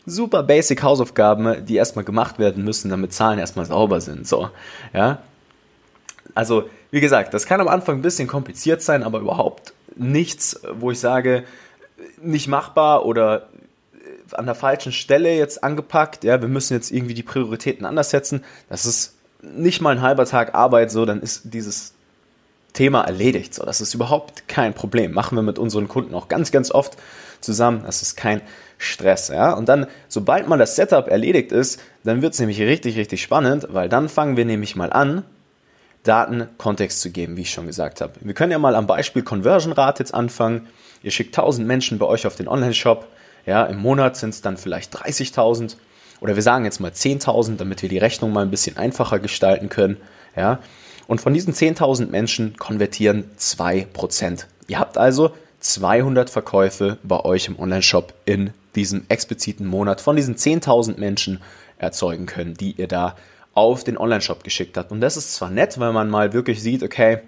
super 0.06 0.44
basic 0.44 0.82
Hausaufgaben, 0.82 1.66
die 1.66 1.76
erstmal 1.76 2.06
gemacht 2.06 2.40
werden 2.40 2.64
müssen, 2.64 2.90
damit 2.90 3.14
Zahlen 3.14 3.40
erstmal 3.40 3.66
sauber 3.66 4.02
sind. 4.02 4.28
So, 4.28 4.50
ja. 4.94 5.20
Also, 6.36 6.70
wie 6.92 7.02
gesagt, 7.02 7.34
das 7.34 7.46
kann 7.46 7.62
am 7.62 7.68
Anfang 7.68 7.98
ein 7.98 8.02
bisschen 8.02 8.28
kompliziert 8.28 8.82
sein, 8.82 9.04
aber 9.04 9.20
überhaupt 9.20 9.74
nichts, 9.96 10.62
wo 10.74 10.92
ich 10.92 11.00
sage, 11.00 11.44
nicht 12.22 12.48
machbar 12.48 13.06
oder 13.06 13.50
an 14.34 14.46
der 14.46 14.56
falschen 14.56 14.92
Stelle 14.92 15.36
jetzt 15.36 15.64
angepackt. 15.64 16.24
Ja, 16.24 16.42
wir 16.42 16.48
müssen 16.48 16.74
jetzt 16.74 16.92
irgendwie 16.92 17.14
die 17.14 17.24
Prioritäten 17.24 17.86
anders 17.86 18.10
setzen. 18.10 18.44
Das 18.70 18.86
ist 18.86 19.16
nicht 19.42 19.82
mal 19.82 19.96
ein 19.96 20.02
halber 20.02 20.26
Tag 20.26 20.56
Arbeit, 20.56 20.92
so, 20.92 21.06
dann 21.06 21.22
ist 21.22 21.54
dieses 21.54 21.94
Thema 22.74 23.02
erledigt. 23.02 23.54
So, 23.54 23.66
das 23.66 23.82
ist 23.82 23.94
überhaupt 23.94 24.48
kein 24.48 24.74
Problem. 24.74 25.14
Machen 25.14 25.36
wir 25.36 25.42
mit 25.42 25.60
unseren 25.60 25.88
Kunden 25.88 26.14
auch 26.14 26.28
ganz, 26.28 26.52
ganz 26.52 26.72
oft 26.72 26.98
zusammen. 27.42 27.84
Das 27.86 28.02
ist 28.02 28.16
kein 28.16 28.42
Stress. 28.78 29.30
Ja? 29.30 29.54
Und 29.54 29.70
dann, 29.70 29.88
sobald 30.08 30.48
mal 30.48 30.58
das 30.58 30.76
Setup 30.76 31.08
erledigt 31.08 31.52
ist, 31.52 31.82
dann 32.04 32.22
wird 32.22 32.34
es 32.34 32.40
nämlich 32.40 32.60
richtig, 32.62 32.98
richtig 32.98 33.22
spannend, 33.22 33.68
weil 33.72 33.90
dann 33.90 34.10
fangen 34.10 34.38
wir 34.38 34.46
nämlich 34.46 34.76
mal 34.76 34.92
an, 34.92 35.24
Daten 36.04 36.48
Kontext 36.58 37.02
zu 37.02 37.12
geben, 37.12 37.36
wie 37.36 37.42
ich 37.42 37.52
schon 37.52 37.68
gesagt 37.68 38.00
habe. 38.00 38.14
Wir 38.22 38.34
können 38.34 38.52
ja 38.52 38.60
mal 38.60 38.76
am 38.76 38.88
Beispiel 38.88 39.22
Conversion 39.22 39.74
Rate 39.74 40.02
jetzt 40.02 40.14
anfangen. 40.14 40.68
Ihr 41.04 41.12
schickt 41.12 41.38
1000 41.38 41.68
Menschen 41.68 41.98
bei 42.00 42.06
euch 42.06 42.26
auf 42.26 42.36
den 42.36 42.48
Online-Shop. 42.48 43.08
Ja, 43.46 43.66
im 43.66 43.78
Monat 43.78 44.16
sind 44.16 44.30
es 44.30 44.42
dann 44.42 44.58
vielleicht 44.58 44.96
30.000 44.96 45.76
oder 46.22 46.36
wir 46.36 46.44
sagen 46.44 46.66
jetzt 46.66 46.80
mal 46.80 46.92
10.000, 46.92 47.58
damit 47.58 47.82
wir 47.82 47.90
die 47.90 47.98
Rechnung 47.98 48.34
mal 48.34 48.42
ein 48.42 48.52
bisschen 48.52 48.78
einfacher 48.78 49.20
gestalten 49.20 49.70
können. 49.70 49.98
Ja? 50.36 50.60
Und 51.08 51.22
von 51.22 51.34
diesen 51.34 51.54
10.000 51.54 52.08
Menschen 52.08 52.58
konvertieren 52.58 53.26
2%. 53.38 54.46
Ihr 54.68 54.80
habt 54.80 54.98
also 54.98 55.32
200 55.60 56.30
Verkäufe 56.30 56.98
bei 57.04 57.20
euch 57.24 57.48
im 57.48 57.60
Onlineshop 57.60 58.14
in 58.26 58.52
diesem 58.76 59.06
expliziten 59.10 59.66
Monat 59.66 60.02
von 60.02 60.16
diesen 60.16 60.36
10.000 60.36 61.00
Menschen 61.00 61.42
erzeugen 61.78 62.26
können, 62.26 62.54
die 62.54 62.74
ihr 62.74 62.88
da 62.88 63.16
auf 63.54 63.84
den 63.84 63.98
Onlineshop 63.98 64.44
geschickt 64.44 64.78
habt. 64.78 64.92
Und 64.92 65.02
das 65.02 65.18
ist 65.18 65.34
zwar 65.34 65.50
nett, 65.50 65.80
weil 65.80 65.92
man 65.92 66.10
mal 66.10 66.34
wirklich 66.34 66.62
sieht, 66.62 66.84
okay, 66.84 67.20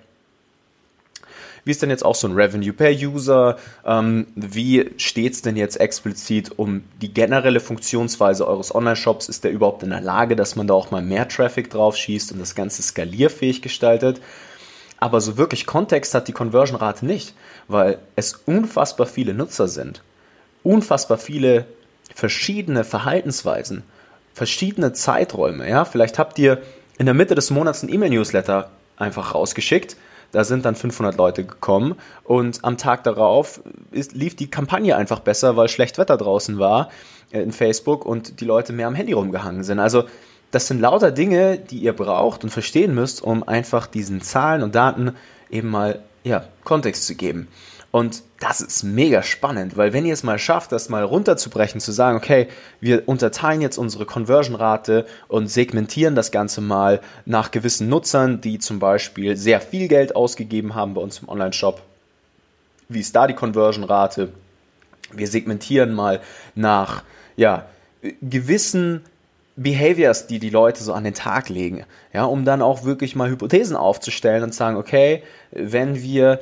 wie 1.64 1.72
ist 1.72 1.82
denn 1.82 1.90
jetzt 1.90 2.04
auch 2.04 2.16
so 2.16 2.28
ein 2.28 2.34
Revenue 2.34 2.74
per 2.74 2.92
User? 2.92 3.58
Ähm, 3.86 4.28
wie 4.36 4.92
steht 4.98 5.34
es 5.34 5.42
denn 5.42 5.56
jetzt 5.56 5.80
explizit 5.80 6.58
um 6.58 6.84
die 7.02 7.14
generelle 7.14 7.60
Funktionsweise 7.60 8.48
eures 8.48 8.74
Online-Shops? 8.74 9.30
Ist 9.30 9.44
der 9.44 9.52
überhaupt 9.52 9.84
in 9.84 9.92
der 9.92 10.02
Lage, 10.02 10.36
dass 10.36 10.56
man 10.56 10.68
da 10.68 10.74
auch 10.74 10.92
mal 10.92 11.02
mehr 11.02 11.28
Traffic 11.28 11.70
drauf 11.70 11.96
schießt 11.96 12.32
und 12.32 12.40
das 12.40 12.56
Ganze 12.56 12.82
skalierfähig 12.82 13.62
gestaltet? 13.62 14.22
Aber 15.00 15.22
so 15.22 15.38
wirklich 15.38 15.66
Kontext 15.66 16.14
hat 16.14 16.28
die 16.28 16.34
Conversion-Rate 16.34 17.06
nicht, 17.06 17.34
weil 17.68 18.00
es 18.16 18.34
unfassbar 18.46 19.08
viele 19.08 19.34
Nutzer 19.34 19.68
sind. 19.68 20.02
Unfassbar 20.64 21.18
viele 21.18 21.66
verschiedene 22.14 22.84
Verhaltensweisen, 22.84 23.84
verschiedene 24.34 24.94
Zeiträume. 24.94 25.68
Ja, 25.70 25.86
vielleicht 25.86 26.20
habt 26.20 26.38
ihr 26.38 26.62
in 26.98 27.06
der 27.06 27.16
Mitte 27.16 27.34
des 27.34 27.50
Monats 27.50 27.82
ein 27.82 27.92
E-Mail-Newsletter 27.92 28.70
einfach 28.98 29.34
rausgeschickt. 29.34 29.96
Da 30.32 30.44
sind 30.44 30.66
dann 30.66 30.76
500 30.76 31.16
Leute 31.18 31.44
gekommen 31.44 31.96
und 32.24 32.64
am 32.64 32.78
Tag 32.78 33.04
darauf 33.04 33.62
ist, 33.92 34.14
lief 34.14 34.36
die 34.36 34.50
Kampagne 34.50 34.96
einfach 34.96 35.20
besser, 35.20 35.58
weil 35.58 35.68
schlecht 35.68 35.98
Wetter 35.98 36.18
draußen 36.18 36.58
war 36.60 36.90
äh, 37.32 37.42
in 37.42 37.52
Facebook 37.52 38.06
und 38.06 38.40
die 38.40 38.46
Leute 38.46 38.74
mehr 38.74 38.88
am 38.88 38.96
Handy 38.96 39.14
rumgehangen 39.14 39.64
sind. 39.64 39.80
Also 39.80 40.06
das 40.52 40.68
sind 40.68 40.82
lauter 40.82 41.12
Dinge, 41.12 41.58
die 41.58 41.80
ihr 41.80 41.94
braucht 41.94 42.44
und 42.44 42.50
verstehen 42.50 42.94
müsst, 42.94 43.24
um 43.24 43.48
einfach 43.48 43.88
diesen 43.88 44.22
Zahlen 44.22 44.64
und 44.64 44.76
Daten 44.76 45.14
eben 45.50 45.70
mal 45.70 46.02
ja, 46.24 46.46
Kontext 46.64 47.08
zu 47.08 47.16
geben. 47.16 47.48
Und 47.92 48.24
das 48.40 48.62
ist 48.62 48.84
mega 48.84 49.22
spannend, 49.22 49.76
weil 49.76 49.92
wenn 49.92 50.06
ihr 50.06 50.14
es 50.14 50.24
mal 50.24 50.40
schafft, 50.40 50.72
das 50.72 50.88
mal 50.88 51.04
runterzubrechen, 51.04 51.82
zu 51.82 51.92
sagen, 51.92 52.18
okay, 52.18 52.48
wir 52.80 53.08
unterteilen 53.08 53.62
jetzt 53.62 53.78
unsere 53.78 54.06
Conversion-Rate 54.06 55.06
und 55.28 55.50
segmentieren 55.50 56.16
das 56.16 56.32
Ganze 56.32 56.62
mal 56.62 57.02
nach 57.26 57.52
gewissen 57.52 57.90
Nutzern, 57.90 58.40
die 58.40 58.60
zum 58.60 58.80
Beispiel 58.80 59.36
sehr 59.36 59.60
viel 59.60 59.90
Geld 59.90 60.16
ausgegeben 60.16 60.74
haben 60.74 60.94
bei 60.94 61.02
uns 61.02 61.20
im 61.20 61.28
Online-Shop. 61.28 61.82
Wie 62.88 63.02
ist 63.02 63.14
da 63.14 63.28
die 63.28 63.36
Conversion-Rate? 63.36 64.32
Wir 65.12 65.28
segmentieren 65.28 65.94
mal 65.94 66.22
nach, 66.56 67.04
ja, 67.36 67.66
gewissen 68.22 69.02
Behaviors, 69.58 70.28
die 70.28 70.40
die 70.40 70.50
Leute 70.50 70.84
so 70.84 70.94
an 70.94 71.04
den 71.04 71.14
Tag 71.14 71.50
legen, 71.50 71.86
ja, 72.14 72.24
um 72.24 72.46
dann 72.46 72.62
auch 72.62 72.84
wirklich 72.86 73.16
mal 73.16 73.30
Hypothesen 73.30 73.76
aufzustellen 73.76 74.44
und 74.44 74.56
sagen, 74.56 74.78
okay, 74.78 75.24
wenn 75.52 76.02
wir 76.02 76.40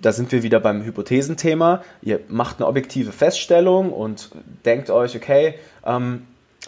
da 0.00 0.12
sind 0.12 0.32
wir 0.32 0.42
wieder 0.42 0.60
beim 0.60 0.84
Hypothesenthema. 0.84 1.82
Ihr 2.02 2.20
macht 2.28 2.58
eine 2.58 2.66
objektive 2.66 3.12
Feststellung 3.12 3.92
und 3.92 4.30
denkt 4.64 4.90
euch, 4.90 5.16
okay, 5.16 5.54
ähm, 5.84 6.26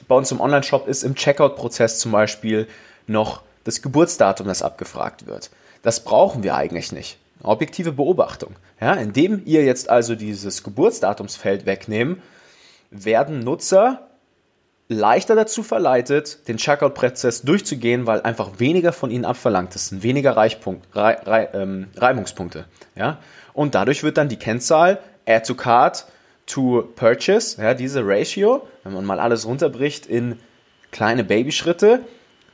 bei 0.08 0.14
uns 0.14 0.30
im 0.30 0.40
Online-Shop 0.40 0.88
ist 0.88 1.02
im 1.02 1.14
Checkout-Prozess 1.14 1.98
zum 1.98 2.12
Beispiel 2.12 2.66
noch 3.06 3.42
das 3.64 3.82
Geburtsdatum, 3.82 4.46
das 4.46 4.62
abgefragt 4.62 5.26
wird. 5.26 5.50
Das 5.82 6.04
brauchen 6.04 6.42
wir 6.42 6.54
eigentlich 6.54 6.92
nicht. 6.92 7.18
Objektive 7.42 7.92
Beobachtung. 7.92 8.54
Ja, 8.80 8.94
indem 8.94 9.42
ihr 9.44 9.64
jetzt 9.64 9.88
also 9.90 10.14
dieses 10.14 10.62
Geburtsdatumsfeld 10.62 11.66
wegnehmen, 11.66 12.22
werden 12.90 13.40
Nutzer 13.40 14.09
leichter 14.90 15.36
dazu 15.36 15.62
verleitet, 15.62 16.48
den 16.48 16.56
Checkout-Prozess 16.56 17.42
durchzugehen, 17.42 18.06
weil 18.08 18.22
einfach 18.22 18.58
weniger 18.58 18.92
von 18.92 19.12
ihnen 19.12 19.24
abverlangt 19.24 19.76
ist, 19.76 20.02
weniger 20.02 20.36
Reichpunkt, 20.36 20.84
Rei, 20.96 21.14
Rei, 21.24 21.48
ähm, 21.54 21.86
Reibungspunkte. 21.96 22.64
Ja? 22.96 23.18
Und 23.54 23.76
dadurch 23.76 24.02
wird 24.02 24.16
dann 24.16 24.28
die 24.28 24.36
Kennzahl 24.36 24.98
Add 25.26 25.46
to 25.46 25.54
Card 25.54 26.06
to 26.46 26.88
Purchase, 26.96 27.62
ja, 27.62 27.74
diese 27.74 28.02
Ratio, 28.04 28.66
wenn 28.82 28.92
man 28.92 29.04
mal 29.04 29.20
alles 29.20 29.46
runterbricht 29.46 30.06
in 30.06 30.40
kleine 30.90 31.22
Babyschritte, 31.22 32.00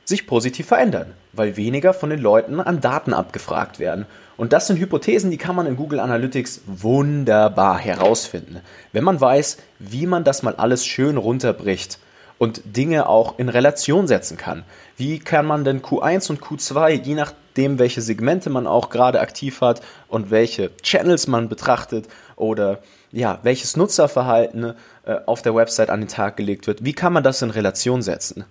sich 0.05 0.27
positiv 0.27 0.67
verändern, 0.67 1.15
weil 1.33 1.57
weniger 1.57 1.91
von 1.91 2.11
den 2.11 2.19
Leuten 2.19 2.59
an 2.59 2.81
Daten 2.81 3.15
abgefragt 3.15 3.79
werden. 3.79 4.05
Und 4.37 4.53
das 4.53 4.67
sind 4.67 4.77
Hypothesen, 4.77 5.31
die 5.31 5.37
kann 5.37 5.55
man 5.55 5.65
in 5.65 5.75
Google 5.75 5.99
Analytics 5.99 6.61
wunderbar 6.67 7.79
herausfinden, 7.79 8.61
wenn 8.91 9.03
man 9.03 9.19
weiß, 9.19 9.57
wie 9.79 10.05
man 10.05 10.23
das 10.23 10.43
mal 10.43 10.55
alles 10.55 10.85
schön 10.85 11.17
runterbricht 11.17 11.97
und 12.37 12.61
Dinge 12.65 13.09
auch 13.09 13.39
in 13.39 13.49
Relation 13.49 14.07
setzen 14.07 14.37
kann. 14.37 14.63
Wie 14.95 15.19
kann 15.19 15.45
man 15.45 15.63
denn 15.63 15.81
Q1 15.81 16.29
und 16.29 16.41
Q2, 16.41 17.03
je 17.03 17.15
nachdem, 17.15 17.79
welche 17.79 18.01
Segmente 18.01 18.49
man 18.49 18.67
auch 18.67 18.89
gerade 18.89 19.19
aktiv 19.19 19.61
hat 19.61 19.81
und 20.07 20.29
welche 20.31 20.75
Channels 20.81 21.27
man 21.27 21.49
betrachtet 21.49 22.07
oder 22.35 22.79
ja, 23.11 23.39
welches 23.43 23.77
Nutzerverhalten 23.77 24.73
äh, 25.05 25.15
auf 25.25 25.41
der 25.41 25.55
Website 25.55 25.89
an 25.89 26.01
den 26.01 26.09
Tag 26.09 26.37
gelegt 26.37 26.67
wird, 26.67 26.83
wie 26.83 26.93
kann 26.93 27.13
man 27.13 27.23
das 27.23 27.41
in 27.41 27.49
Relation 27.49 28.01
setzen? 28.01 28.45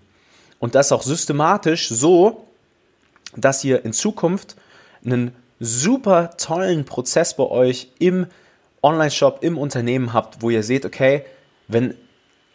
Und 0.58 0.74
das 0.74 0.92
auch 0.92 1.02
systematisch 1.02 1.88
so, 1.88 2.46
dass 3.36 3.62
ihr 3.64 3.84
in 3.84 3.92
Zukunft 3.92 4.56
einen 5.04 5.32
super 5.60 6.30
tollen 6.38 6.84
Prozess 6.84 7.36
bei 7.36 7.44
euch 7.44 7.88
im 7.98 8.26
Online-Shop, 8.82 9.38
im 9.42 9.58
Unternehmen 9.58 10.12
habt, 10.12 10.42
wo 10.42 10.50
ihr 10.50 10.62
seht, 10.62 10.84
okay, 10.84 11.24
wenn 11.68 11.94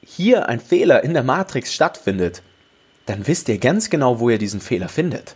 hier 0.04 0.50
ein 0.50 0.60
Fehler 0.60 1.04
in 1.04 1.14
der 1.14 1.24
Matrix 1.24 1.74
stattfindet, 1.74 2.42
dann 3.06 3.28
wisst 3.28 3.50
ihr 3.50 3.58
ganz 3.58 3.90
genau, 3.90 4.20
wo 4.20 4.30
ihr 4.30 4.38
diesen 4.38 4.62
Fehler 4.62 4.90
findet. 4.90 5.36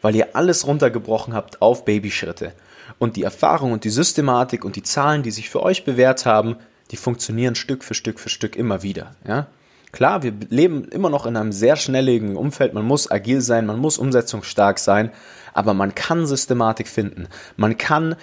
Weil 0.00 0.14
ihr 0.14 0.36
alles 0.36 0.66
runtergebrochen 0.66 1.34
habt 1.34 1.60
auf 1.60 1.84
Babyschritte. 1.84 2.52
Und 2.98 3.16
die 3.16 3.24
Erfahrung 3.24 3.72
und 3.72 3.84
die 3.84 3.90
Systematik 3.90 4.64
und 4.64 4.76
die 4.76 4.82
Zahlen, 4.82 5.22
die 5.22 5.30
sich 5.30 5.50
für 5.50 5.62
euch 5.62 5.84
bewährt 5.84 6.24
haben, 6.24 6.56
die 6.90 6.96
funktionieren 6.96 7.54
Stück 7.54 7.84
für 7.84 7.94
Stück 7.94 8.18
für 8.18 8.28
Stück 8.28 8.56
immer 8.56 8.82
wieder. 8.82 9.14
Ja? 9.26 9.48
Klar, 9.90 10.22
wir 10.22 10.32
leben 10.50 10.84
immer 10.84 11.10
noch 11.10 11.26
in 11.26 11.36
einem 11.36 11.52
sehr 11.52 11.76
schnelllebigen 11.76 12.36
Umfeld. 12.36 12.74
Man 12.74 12.84
muss 12.84 13.10
agil 13.10 13.40
sein, 13.40 13.66
man 13.66 13.78
muss 13.78 13.98
umsetzungsstark 13.98 14.78
sein, 14.78 15.10
aber 15.54 15.74
man 15.74 15.94
kann 15.94 16.26
Systematik 16.26 16.88
finden. 16.88 17.26
Man 17.56 17.78
kann 17.78 18.16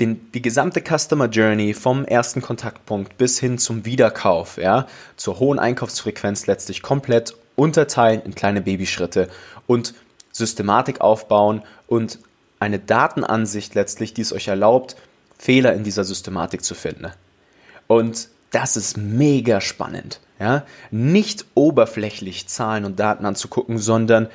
den, 0.00 0.30
die 0.32 0.42
gesamte 0.42 0.82
Customer 0.82 1.26
Journey 1.26 1.74
vom 1.74 2.04
ersten 2.04 2.42
Kontaktpunkt 2.42 3.18
bis 3.18 3.38
hin 3.38 3.58
zum 3.58 3.84
Wiederkauf, 3.84 4.56
ja, 4.56 4.86
zur 5.16 5.38
hohen 5.38 5.58
Einkaufsfrequenz 5.58 6.46
letztlich 6.46 6.82
komplett 6.82 7.34
unterteilen 7.56 8.22
in 8.22 8.34
kleine 8.34 8.62
Babyschritte 8.62 9.28
und 9.66 9.94
Systematik 10.32 11.00
aufbauen 11.00 11.62
und 11.86 12.18
eine 12.58 12.78
Datenansicht 12.78 13.74
letztlich, 13.74 14.14
die 14.14 14.22
es 14.22 14.32
euch 14.32 14.48
erlaubt, 14.48 14.96
Fehler 15.38 15.74
in 15.74 15.84
dieser 15.84 16.04
Systematik 16.04 16.64
zu 16.64 16.74
finden. 16.74 17.10
Und 17.86 18.28
das 18.50 18.76
ist 18.76 18.96
mega 18.96 19.60
spannend. 19.60 20.20
Ja? 20.38 20.64
Nicht 20.90 21.44
oberflächlich 21.54 22.48
Zahlen 22.48 22.84
und 22.84 23.00
Daten 23.00 23.26
anzugucken, 23.26 23.78
sondern 23.78 24.28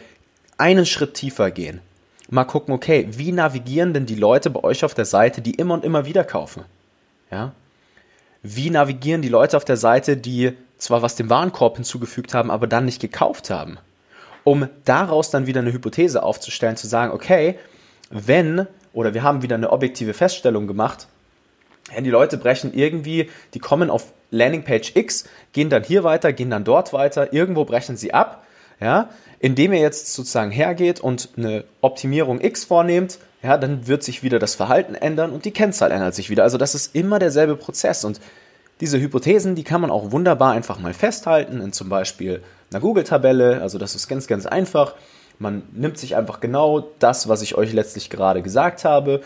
einen 0.58 0.86
Schritt 0.86 1.14
tiefer 1.14 1.52
gehen 1.52 1.82
mal 2.30 2.46
gucken, 2.46 2.74
okay, 2.74 3.08
wie 3.10 3.32
navigieren 3.32 3.94
denn 3.94 4.06
die 4.06 4.16
Leute 4.16 4.50
bei 4.50 4.64
euch 4.64 4.84
auf 4.84 4.94
der 4.94 5.06
Seite, 5.06 5.42
die 5.42 5.52
immer 5.56 5.74
und 5.74 5.86
immer 5.86 6.06
wieder 6.06 6.24
kaufen? 6.24 6.64
Ja? 7.32 7.54
Wie 8.44 8.70
navigieren 8.70 9.22
die 9.22 9.30
Leute 9.30 9.58
auf 9.58 9.66
der 9.66 9.78
Seite, 9.78 10.18
die 10.18 10.54
zwar 10.78 11.02
was 11.02 11.16
dem 11.16 11.30
Warenkorb 11.30 11.76
hinzugefügt 11.76 12.34
haben, 12.34 12.52
aber 12.52 12.68
dann 12.68 12.86
nicht 12.86 13.02
gekauft 13.02 13.50
haben? 13.50 13.78
Um 14.44 14.70
daraus 14.86 15.30
dann 15.30 15.48
wieder 15.48 15.62
eine 15.62 15.74
Hypothese 15.74 16.24
aufzustellen, 16.24 16.78
zu 16.78 16.88
sagen, 16.88 17.12
okay, 17.12 17.58
wenn, 18.10 18.68
oder 18.94 19.14
wir 19.14 19.24
haben 19.24 19.42
wieder 19.42 19.56
eine 19.56 19.72
objektive 19.72 20.14
Feststellung 20.14 20.68
gemacht, 20.68 21.08
ja, 21.94 22.02
die 22.02 22.10
Leute 22.10 22.38
brechen 22.38 22.74
irgendwie, 22.74 23.30
die 23.54 23.60
kommen 23.60 23.90
auf 23.90 24.14
Landingpage 24.32 24.96
X, 24.96 25.28
gehen 25.54 25.70
dann 25.70 25.84
hier 25.84 26.04
weiter, 26.04 26.34
gehen 26.34 26.50
dann 26.50 26.64
dort 26.64 26.94
weiter, 26.94 27.34
irgendwo 27.34 27.66
brechen 27.66 27.96
sie 27.98 28.14
ab, 28.14 28.46
ja, 28.80 29.10
indem 29.40 29.74
ihr 29.74 29.80
jetzt 29.80 30.14
sozusagen 30.14 30.52
hergeht 30.52 31.00
und 31.00 31.30
eine 31.38 31.64
Optimierung 31.82 32.42
X 32.42 32.66
vornehmt, 32.66 33.20
ja, 33.44 33.58
dann 33.58 33.88
wird 33.88 34.04
sich 34.04 34.24
wieder 34.24 34.40
das 34.40 34.56
Verhalten 34.56 34.96
ändern 34.96 35.32
und 35.32 35.46
die 35.46 35.52
Kennzahl 35.52 35.92
ändert 35.92 36.16
sich 36.16 36.30
wieder. 36.30 36.44
Also 36.44 36.58
das 36.58 36.76
ist 36.76 36.96
immer 36.96 37.20
derselbe 37.20 37.56
Prozess 37.56 38.04
und 38.04 38.20
diese 38.82 39.00
Hypothesen, 39.00 39.56
die 39.56 39.64
kann 39.64 39.82
man 39.82 39.92
auch 39.92 40.12
wunderbar 40.12 40.54
einfach 40.54 40.80
mal 40.80 40.94
festhalten 40.94 41.62
in 41.62 41.74
zum 41.74 41.90
Beispiel 41.90 42.44
einer 42.72 42.80
Google-Tabelle. 42.80 43.62
Also 43.62 43.78
das 43.78 43.96
ist 43.96 44.08
ganz, 44.08 44.28
ganz 44.28 44.46
einfach. 44.46 44.96
Man 45.40 45.64
nimmt 45.72 45.98
sich 45.98 46.16
einfach 46.16 46.40
genau 46.40 46.92
das, 47.00 47.28
was 47.28 47.42
ich 47.42 47.56
euch 47.56 47.74
letztlich 47.74 48.10
gerade 48.10 48.42
gesagt 48.42 48.86
habe, 48.86 49.22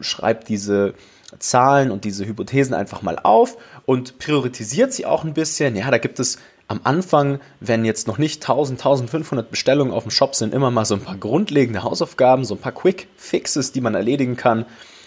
schreibt 0.00 0.48
diese 0.48 0.94
Zahlen 1.38 1.90
und 1.90 2.04
diese 2.04 2.24
Hypothesen 2.24 2.74
einfach 2.74 3.02
mal 3.02 3.18
auf 3.20 3.56
und 3.84 4.18
priorisiert 4.18 4.92
sie 4.92 5.06
auch 5.06 5.24
ein 5.24 5.34
bisschen. 5.34 5.76
Ja, 5.76 5.90
da 5.90 5.98
gibt 5.98 6.20
es 6.20 6.38
am 6.68 6.80
Anfang, 6.84 7.40
wenn 7.60 7.84
jetzt 7.84 8.08
noch 8.08 8.18
nicht 8.18 8.42
1000, 8.42 8.80
1500 8.80 9.50
Bestellungen 9.50 9.92
auf 9.92 10.02
dem 10.02 10.10
Shop 10.10 10.34
sind, 10.34 10.52
immer 10.52 10.70
mal 10.70 10.84
so 10.84 10.94
ein 10.94 11.00
paar 11.00 11.16
grundlegende 11.16 11.82
Hausaufgaben, 11.82 12.44
so 12.44 12.54
ein 12.54 12.60
paar 12.60 12.72
Quick 12.72 13.08
Fixes, 13.16 13.72
die 13.72 13.80
man 13.80 13.94
erledigen 13.94 14.36
kann, 14.36 14.66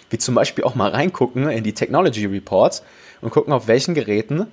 wie 0.10 0.18
zum 0.18 0.36
Beispiel 0.36 0.64
auch 0.64 0.76
mal 0.76 0.92
reingucken 0.92 1.50
in 1.50 1.64
die 1.64 1.74
Technology 1.74 2.26
Reports 2.26 2.84
und 3.22 3.32
gucken, 3.32 3.54
auf 3.54 3.68
welchen 3.68 3.94
Geräten 3.94 4.48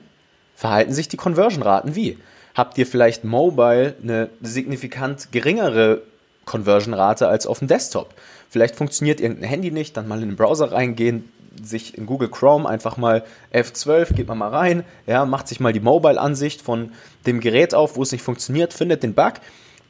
verhalten 0.56 0.92
sich 0.92 1.08
die 1.08 1.16
Conversion-Raten 1.16 1.94
wie. 1.94 2.18
Habt 2.54 2.78
ihr 2.78 2.86
vielleicht 2.86 3.22
mobile 3.22 3.94
eine 4.02 4.30
signifikant 4.40 5.30
geringere 5.30 6.02
Conversion-Rate 6.46 7.28
als 7.28 7.46
auf 7.46 7.60
dem 7.60 7.68
Desktop? 7.68 8.14
Vielleicht 8.48 8.74
funktioniert 8.76 9.20
irgendein 9.20 9.48
Handy 9.48 9.70
nicht, 9.70 9.96
dann 9.96 10.08
mal 10.08 10.22
in 10.22 10.30
den 10.30 10.36
Browser 10.36 10.72
reingehen, 10.72 11.30
sich 11.62 11.96
in 11.96 12.06
Google 12.06 12.28
Chrome 12.28 12.68
einfach 12.68 12.96
mal 12.96 13.24
F12, 13.52 14.14
geht 14.14 14.28
man 14.28 14.38
mal 14.38 14.50
rein, 14.50 14.84
ja, 15.06 15.24
macht 15.24 15.48
sich 15.48 15.60
mal 15.60 15.72
die 15.72 15.80
Mobile-Ansicht 15.80 16.62
von 16.62 16.92
dem 17.26 17.40
Gerät 17.40 17.74
auf, 17.74 17.96
wo 17.96 18.02
es 18.02 18.12
nicht 18.12 18.22
funktioniert, 18.22 18.72
findet 18.72 19.02
den 19.02 19.14
Bug, 19.14 19.34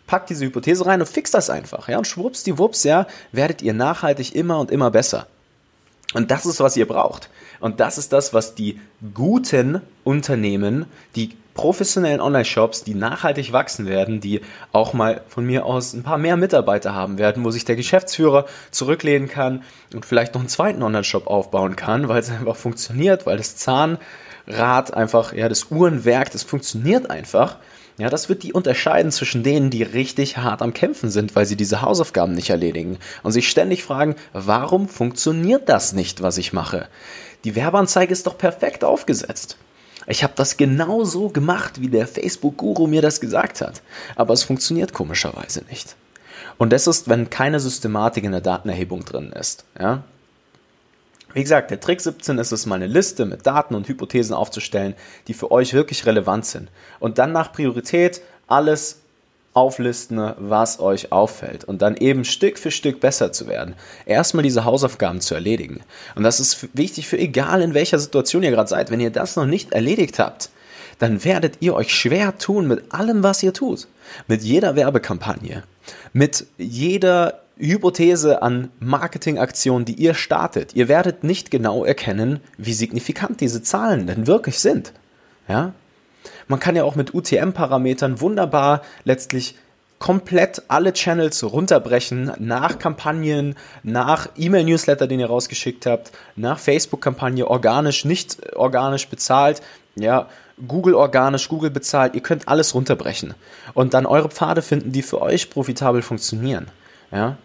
packt 0.06 0.30
diese 0.30 0.44
Hypothese 0.44 0.87
rein 0.87 1.00
und 1.00 1.08
fixt 1.08 1.35
das 1.35 1.50
einfach, 1.50 1.88
ja, 1.88 1.99
und 1.99 2.06
schwupps 2.06 2.42
die 2.42 2.58
Wups, 2.58 2.85
ja, 2.85 3.06
werdet 3.32 3.62
ihr 3.62 3.73
nachhaltig 3.73 4.35
immer 4.35 4.58
und 4.58 4.70
immer 4.70 4.90
besser. 4.90 5.26
Und 6.14 6.30
das 6.30 6.46
ist, 6.46 6.61
was 6.61 6.76
ihr 6.76 6.87
braucht. 6.87 7.30
Und 7.61 7.80
das 7.80 7.99
ist 7.99 8.12
das, 8.12 8.32
was 8.32 8.54
die 8.54 8.80
guten 9.14 9.80
Unternehmen, 10.04 10.87
die 11.14 11.37
professionellen 11.56 12.20
Online-Shops, 12.20 12.84
die 12.84 12.94
nachhaltig 12.94 13.52
wachsen 13.52 13.86
werden, 13.86 14.20
die 14.20 14.42
auch 14.72 14.92
mal 14.92 15.22
von 15.28 15.44
mir 15.44 15.66
aus 15.66 15.94
ein 15.94 16.02
paar 16.02 16.18
mehr 16.18 16.36
Mitarbeiter 16.36 16.94
haben 16.94 17.18
werden, 17.18 17.42
wo 17.44 17.50
sich 17.50 17.64
der 17.64 17.76
Geschäftsführer 17.76 18.46
zurücklehnen 18.70 19.28
kann 19.28 19.64
und 19.92 20.06
vielleicht 20.06 20.34
noch 20.34 20.40
einen 20.42 20.48
zweiten 20.48 20.82
Online-Shop 20.82 21.26
aufbauen 21.26 21.75
kann, 21.75 22.08
weil 22.08 22.20
es 22.20 22.30
einfach 22.30 22.56
funktioniert, 22.56 23.26
weil 23.26 23.38
das 23.38 23.56
Zahnrad 23.56 24.94
einfach, 24.94 25.32
ja, 25.32 25.48
das 25.48 25.70
Uhrenwerk, 25.70 26.30
das 26.30 26.44
funktioniert 26.44 27.10
einfach. 27.10 27.56
Ja, 27.98 28.10
das 28.10 28.28
wird 28.28 28.42
die 28.42 28.52
unterscheiden 28.52 29.10
zwischen 29.10 29.42
denen, 29.42 29.70
die 29.70 29.82
richtig 29.82 30.36
hart 30.36 30.60
am 30.60 30.75
Kämpfen 30.75 31.10
sind, 31.10 31.34
weil 31.34 31.46
sie 31.46 31.56
diese 31.56 31.80
Hausaufgaben 31.80 32.34
nicht 32.34 32.50
erledigen 32.50 32.98
und 33.22 33.32
sich 33.32 33.48
ständig 33.48 33.82
fragen, 33.82 34.16
warum 34.34 34.86
funktioniert 34.86 35.70
das 35.70 35.94
nicht, 35.94 36.20
was 36.20 36.36
ich 36.36 36.52
mache? 36.52 36.88
Die 37.44 37.56
Werbeanzeige 37.56 38.12
ist 38.12 38.26
doch 38.26 38.36
perfekt 38.36 38.84
aufgesetzt. 38.84 39.56
Ich 40.06 40.22
habe 40.22 40.34
das 40.36 40.56
genau 40.56 41.04
so 41.04 41.28
gemacht, 41.28 41.80
wie 41.80 41.88
der 41.88 42.06
Facebook-Guru 42.06 42.86
mir 42.86 43.02
das 43.02 43.20
gesagt 43.20 43.60
hat. 43.60 43.82
Aber 44.14 44.34
es 44.34 44.44
funktioniert 44.44 44.92
komischerweise 44.92 45.64
nicht. 45.68 45.96
Und 46.58 46.72
das 46.72 46.86
ist, 46.86 47.08
wenn 47.08 47.28
keine 47.28 47.60
Systematik 47.60 48.25
in 48.25 48.32
der 48.32 48.40
Datenerhebung 48.40 49.04
drin 49.04 49.32
ist. 49.32 49.64
Ja? 49.78 50.04
Wie 51.34 51.42
gesagt, 51.42 51.70
der 51.70 51.80
Trick 51.80 52.00
17 52.00 52.38
ist 52.38 52.52
es, 52.52 52.64
mal 52.64 52.76
eine 52.76 52.86
Liste 52.86 53.26
mit 53.26 53.46
Daten 53.46 53.75
und 53.75 53.88
Hypothesen 53.88 54.34
aufzustellen, 54.34 54.94
die 55.28 55.34
für 55.34 55.50
euch 55.50 55.75
wirklich 55.75 56.06
relevant 56.06 56.46
sind. 56.46 56.70
Und 56.98 57.18
dann 57.18 57.32
nach 57.32 57.52
Priorität 57.52 58.22
alles 58.46 59.02
auflisten, 59.56 60.34
was 60.38 60.80
euch 60.80 61.12
auffällt 61.12 61.64
und 61.64 61.80
dann 61.80 61.96
eben 61.96 62.25
Stück 62.25 62.58
für 62.58 62.70
Stück 62.70 63.00
besser 63.00 63.32
zu 63.32 63.48
werden. 63.48 63.75
Erstmal 64.04 64.42
diese 64.42 64.64
Hausaufgaben 64.64 65.22
zu 65.22 65.34
erledigen. 65.34 65.80
Und 66.14 66.25
das 66.25 66.40
ist 66.40 66.68
wichtig 66.75 67.08
für 67.08 67.18
egal 67.18 67.62
in 67.62 67.72
welcher 67.72 67.98
Situation 67.98 68.42
ihr 68.42 68.50
gerade 68.50 68.68
seid. 68.68 68.90
Wenn 68.90 69.00
ihr 69.00 69.10
das 69.10 69.34
noch 69.34 69.46
nicht 69.46 69.72
erledigt 69.72 70.18
habt, 70.18 70.50
dann 70.98 71.25
werdet 71.25 71.56
ihr 71.60 71.75
euch 71.75 71.94
schwer 71.94 72.36
tun 72.36 72.68
mit 72.68 72.92
allem, 72.92 73.22
was 73.22 73.42
ihr 73.42 73.54
tut. 73.54 73.88
Mit 74.28 74.42
jeder 74.42 74.76
Werbekampagne, 74.76 75.62
mit 76.12 76.46
jeder 76.58 77.40
Hypothese 77.58 78.42
an 78.42 78.70
Marketingaktionen, 78.80 79.86
die 79.86 79.94
ihr 79.94 80.12
startet. 80.12 80.75
Ihr 80.75 80.88
werdet 80.88 81.25
nicht 81.25 81.50
genau 81.50 81.84
erkennen, 81.84 82.40
wie 82.58 82.75
signifikant 82.75 83.40
diese 83.40 83.62
Zahlen 83.62 84.06
denn 84.06 84.26
wirklich 84.26 84.58
sind. 84.58 84.92
Ja? 85.48 85.72
Man 86.48 86.60
kann 86.60 86.76
ja 86.76 86.84
auch 86.84 86.94
mit 86.94 87.14
UTM-Parametern 87.14 88.20
wunderbar 88.20 88.82
letztlich 89.04 89.56
komplett 89.98 90.62
alle 90.68 90.92
Channels 90.92 91.42
runterbrechen 91.42 92.32
nach 92.38 92.78
Kampagnen, 92.78 93.54
nach 93.82 94.28
E-Mail-Newsletter, 94.36 95.06
den 95.06 95.20
ihr 95.20 95.26
rausgeschickt 95.26 95.86
habt, 95.86 96.12
nach 96.36 96.58
Facebook-Kampagne 96.58 97.48
organisch, 97.48 98.04
nicht 98.04 98.54
organisch 98.54 99.08
bezahlt, 99.08 99.62
ja, 99.94 100.28
Google 100.68 100.94
organisch, 100.94 101.48
Google 101.48 101.70
bezahlt, 101.70 102.14
ihr 102.14 102.22
könnt 102.22 102.48
alles 102.48 102.74
runterbrechen. 102.74 103.34
Und 103.74 103.94
dann 103.94 104.06
eure 104.06 104.28
Pfade 104.28 104.62
finden, 104.62 104.92
die 104.92 105.02
für 105.02 105.20
euch 105.20 105.50
profitabel 105.50 106.02
funktionieren, 106.02 106.68
ja. 107.10 107.36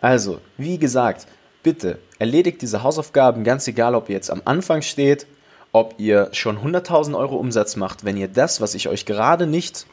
Also, 0.00 0.40
wie 0.58 0.76
gesagt, 0.76 1.26
bitte 1.62 1.98
erledigt 2.18 2.60
diese 2.60 2.82
Hausaufgaben, 2.82 3.42
ganz 3.42 3.66
egal, 3.66 3.94
ob 3.94 4.10
ihr 4.10 4.14
jetzt 4.14 4.30
am 4.30 4.42
Anfang 4.44 4.82
steht 4.82 5.26
ob 5.74 5.96
ihr 5.98 6.28
schon 6.30 6.58
100.000 6.58 7.18
Euro 7.18 7.34
Umsatz 7.34 7.74
macht, 7.74 8.04
wenn 8.04 8.16
ihr 8.16 8.28
das, 8.28 8.60
was 8.60 8.76
ich 8.76 8.88
euch 8.88 9.06
gerade 9.06 9.44
nicht 9.48 9.86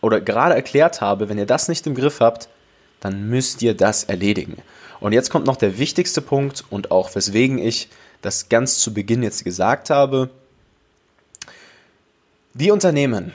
oder 0.00 0.20
gerade 0.20 0.56
erklärt 0.56 1.00
habe, 1.00 1.28
wenn 1.28 1.38
ihr 1.38 1.46
das 1.46 1.68
nicht 1.68 1.86
im 1.86 1.94
Griff 1.94 2.18
habt, 2.18 2.48
dann 2.98 3.28
müsst 3.28 3.62
ihr 3.62 3.74
das 3.74 4.02
erledigen. 4.02 4.56
Und 4.98 5.12
jetzt 5.12 5.30
kommt 5.30 5.46
noch 5.46 5.54
der 5.54 5.78
wichtigste 5.78 6.20
Punkt 6.20 6.64
und 6.68 6.90
auch 6.90 7.14
weswegen 7.14 7.58
ich 7.58 7.90
das 8.22 8.48
ganz 8.48 8.78
zu 8.78 8.92
Beginn 8.92 9.22
jetzt 9.22 9.44
gesagt 9.44 9.88
habe. 9.88 10.30
Die 12.54 12.72
Unternehmen, 12.72 13.32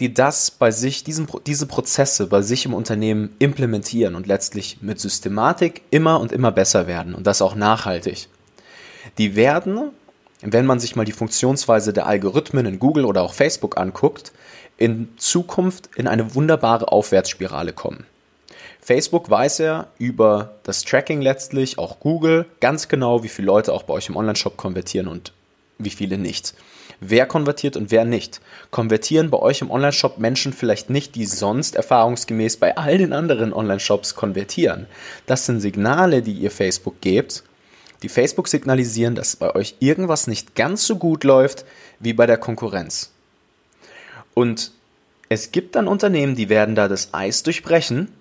die 0.00 0.12
das 0.12 0.50
bei 0.50 0.70
sich, 0.70 1.02
diesen, 1.02 1.26
diese 1.46 1.64
Prozesse 1.64 2.26
bei 2.26 2.42
sich 2.42 2.66
im 2.66 2.74
Unternehmen 2.74 3.34
implementieren 3.38 4.16
und 4.16 4.26
letztlich 4.26 4.82
mit 4.82 5.00
Systematik 5.00 5.80
immer 5.90 6.20
und 6.20 6.30
immer 6.30 6.52
besser 6.52 6.86
werden 6.86 7.14
und 7.14 7.26
das 7.26 7.40
auch 7.40 7.54
nachhaltig, 7.54 8.28
die 9.16 9.34
werden 9.34 9.92
wenn 10.52 10.66
man 10.66 10.78
sich 10.78 10.94
mal 10.96 11.04
die 11.04 11.12
Funktionsweise 11.12 11.92
der 11.92 12.06
Algorithmen 12.06 12.66
in 12.66 12.78
Google 12.78 13.04
oder 13.06 13.22
auch 13.22 13.34
Facebook 13.34 13.78
anguckt, 13.78 14.32
in 14.76 15.08
Zukunft 15.16 15.90
in 15.96 16.06
eine 16.06 16.34
wunderbare 16.34 16.88
Aufwärtsspirale 16.88 17.72
kommen. 17.72 18.06
Facebook 18.80 19.30
weiß 19.30 19.58
ja 19.58 19.86
über 19.98 20.56
das 20.64 20.82
Tracking 20.82 21.22
letztlich, 21.22 21.78
auch 21.78 22.00
Google, 22.00 22.44
ganz 22.60 22.88
genau, 22.88 23.22
wie 23.22 23.28
viele 23.28 23.46
Leute 23.46 23.72
auch 23.72 23.84
bei 23.84 23.94
euch 23.94 24.08
im 24.08 24.16
Onlineshop 24.16 24.58
konvertieren 24.58 25.08
und 25.08 25.32
wie 25.78 25.90
viele 25.90 26.18
nicht. 26.18 26.54
Wer 27.00 27.26
konvertiert 27.26 27.76
und 27.76 27.90
wer 27.90 28.04
nicht. 28.04 28.40
Konvertieren 28.70 29.30
bei 29.30 29.38
euch 29.38 29.62
im 29.62 29.70
Onlineshop 29.70 30.18
Menschen 30.18 30.52
vielleicht 30.52 30.90
nicht, 30.90 31.14
die 31.14 31.26
sonst 31.26 31.76
erfahrungsgemäß 31.76 32.58
bei 32.58 32.76
all 32.76 32.98
den 32.98 33.12
anderen 33.12 33.52
Onlineshops 33.52 34.14
konvertieren. 34.14 34.86
Das 35.26 35.46
sind 35.46 35.60
Signale, 35.60 36.22
die 36.22 36.32
ihr 36.32 36.50
Facebook 36.50 37.00
gebt, 37.00 37.42
die 38.04 38.10
Facebook 38.10 38.48
signalisieren, 38.48 39.14
dass 39.14 39.34
bei 39.34 39.54
euch 39.54 39.76
irgendwas 39.80 40.26
nicht 40.26 40.54
ganz 40.54 40.86
so 40.86 40.96
gut 40.96 41.24
läuft 41.24 41.64
wie 42.00 42.12
bei 42.12 42.26
der 42.26 42.36
Konkurrenz. 42.36 43.10
Und 44.34 44.72
es 45.30 45.52
gibt 45.52 45.74
dann 45.74 45.88
Unternehmen, 45.88 46.36
die 46.36 46.50
werden 46.50 46.74
da 46.74 46.86
das 46.86 47.14
Eis 47.14 47.42
durchbrechen, 47.42 48.12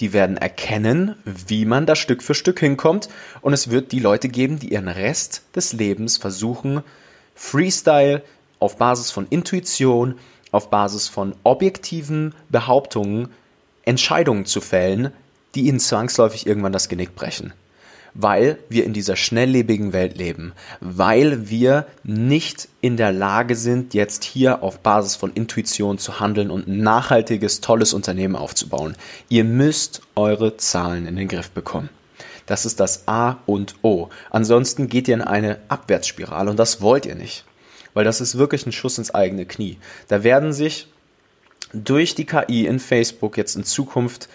die 0.00 0.12
werden 0.12 0.36
erkennen, 0.36 1.16
wie 1.24 1.64
man 1.64 1.86
da 1.86 1.96
Stück 1.96 2.22
für 2.22 2.34
Stück 2.34 2.60
hinkommt 2.60 3.08
und 3.40 3.54
es 3.54 3.70
wird 3.70 3.92
die 3.92 4.00
Leute 4.00 4.28
geben, 4.28 4.58
die 4.58 4.74
ihren 4.74 4.88
Rest 4.88 5.42
des 5.56 5.72
Lebens 5.72 6.18
versuchen, 6.18 6.82
Freestyle 7.34 8.22
auf 8.58 8.76
Basis 8.76 9.10
von 9.10 9.26
Intuition, 9.30 10.18
auf 10.50 10.68
Basis 10.68 11.08
von 11.08 11.34
objektiven 11.44 12.34
Behauptungen 12.50 13.30
Entscheidungen 13.86 14.44
zu 14.44 14.60
fällen, 14.60 15.12
die 15.54 15.62
ihnen 15.68 15.80
zwangsläufig 15.80 16.46
irgendwann 16.46 16.72
das 16.72 16.90
Genick 16.90 17.14
brechen 17.14 17.54
weil 18.14 18.58
wir 18.68 18.84
in 18.84 18.92
dieser 18.92 19.16
schnelllebigen 19.16 19.92
Welt 19.92 20.16
leben, 20.16 20.52
weil 20.80 21.50
wir 21.50 21.86
nicht 22.04 22.68
in 22.80 22.96
der 22.96 23.12
Lage 23.12 23.56
sind, 23.56 23.92
jetzt 23.92 24.24
hier 24.24 24.62
auf 24.62 24.78
Basis 24.78 25.16
von 25.16 25.32
Intuition 25.32 25.98
zu 25.98 26.20
handeln 26.20 26.50
und 26.50 26.68
ein 26.68 26.78
nachhaltiges, 26.78 27.60
tolles 27.60 27.92
Unternehmen 27.92 28.36
aufzubauen. 28.36 28.96
Ihr 29.28 29.44
müsst 29.44 30.02
eure 30.14 30.56
Zahlen 30.56 31.06
in 31.06 31.16
den 31.16 31.28
Griff 31.28 31.50
bekommen. 31.50 31.90
Das 32.46 32.66
ist 32.66 32.78
das 32.78 33.08
A 33.08 33.38
und 33.46 33.74
O. 33.82 34.10
Ansonsten 34.30 34.88
geht 34.88 35.08
ihr 35.08 35.14
in 35.14 35.22
eine 35.22 35.58
Abwärtsspirale 35.68 36.50
und 36.50 36.58
das 36.58 36.80
wollt 36.80 37.06
ihr 37.06 37.14
nicht, 37.14 37.44
weil 37.94 38.04
das 38.04 38.20
ist 38.20 38.38
wirklich 38.38 38.66
ein 38.66 38.72
Schuss 38.72 38.98
ins 38.98 39.14
eigene 39.14 39.46
Knie. 39.46 39.78
Da 40.08 40.22
werden 40.22 40.52
sich 40.52 40.88
durch 41.72 42.14
die 42.14 42.26
KI 42.26 42.66
in 42.66 42.78
Facebook 42.78 43.36
jetzt 43.36 43.56
in 43.56 43.64
Zukunft 43.64 44.28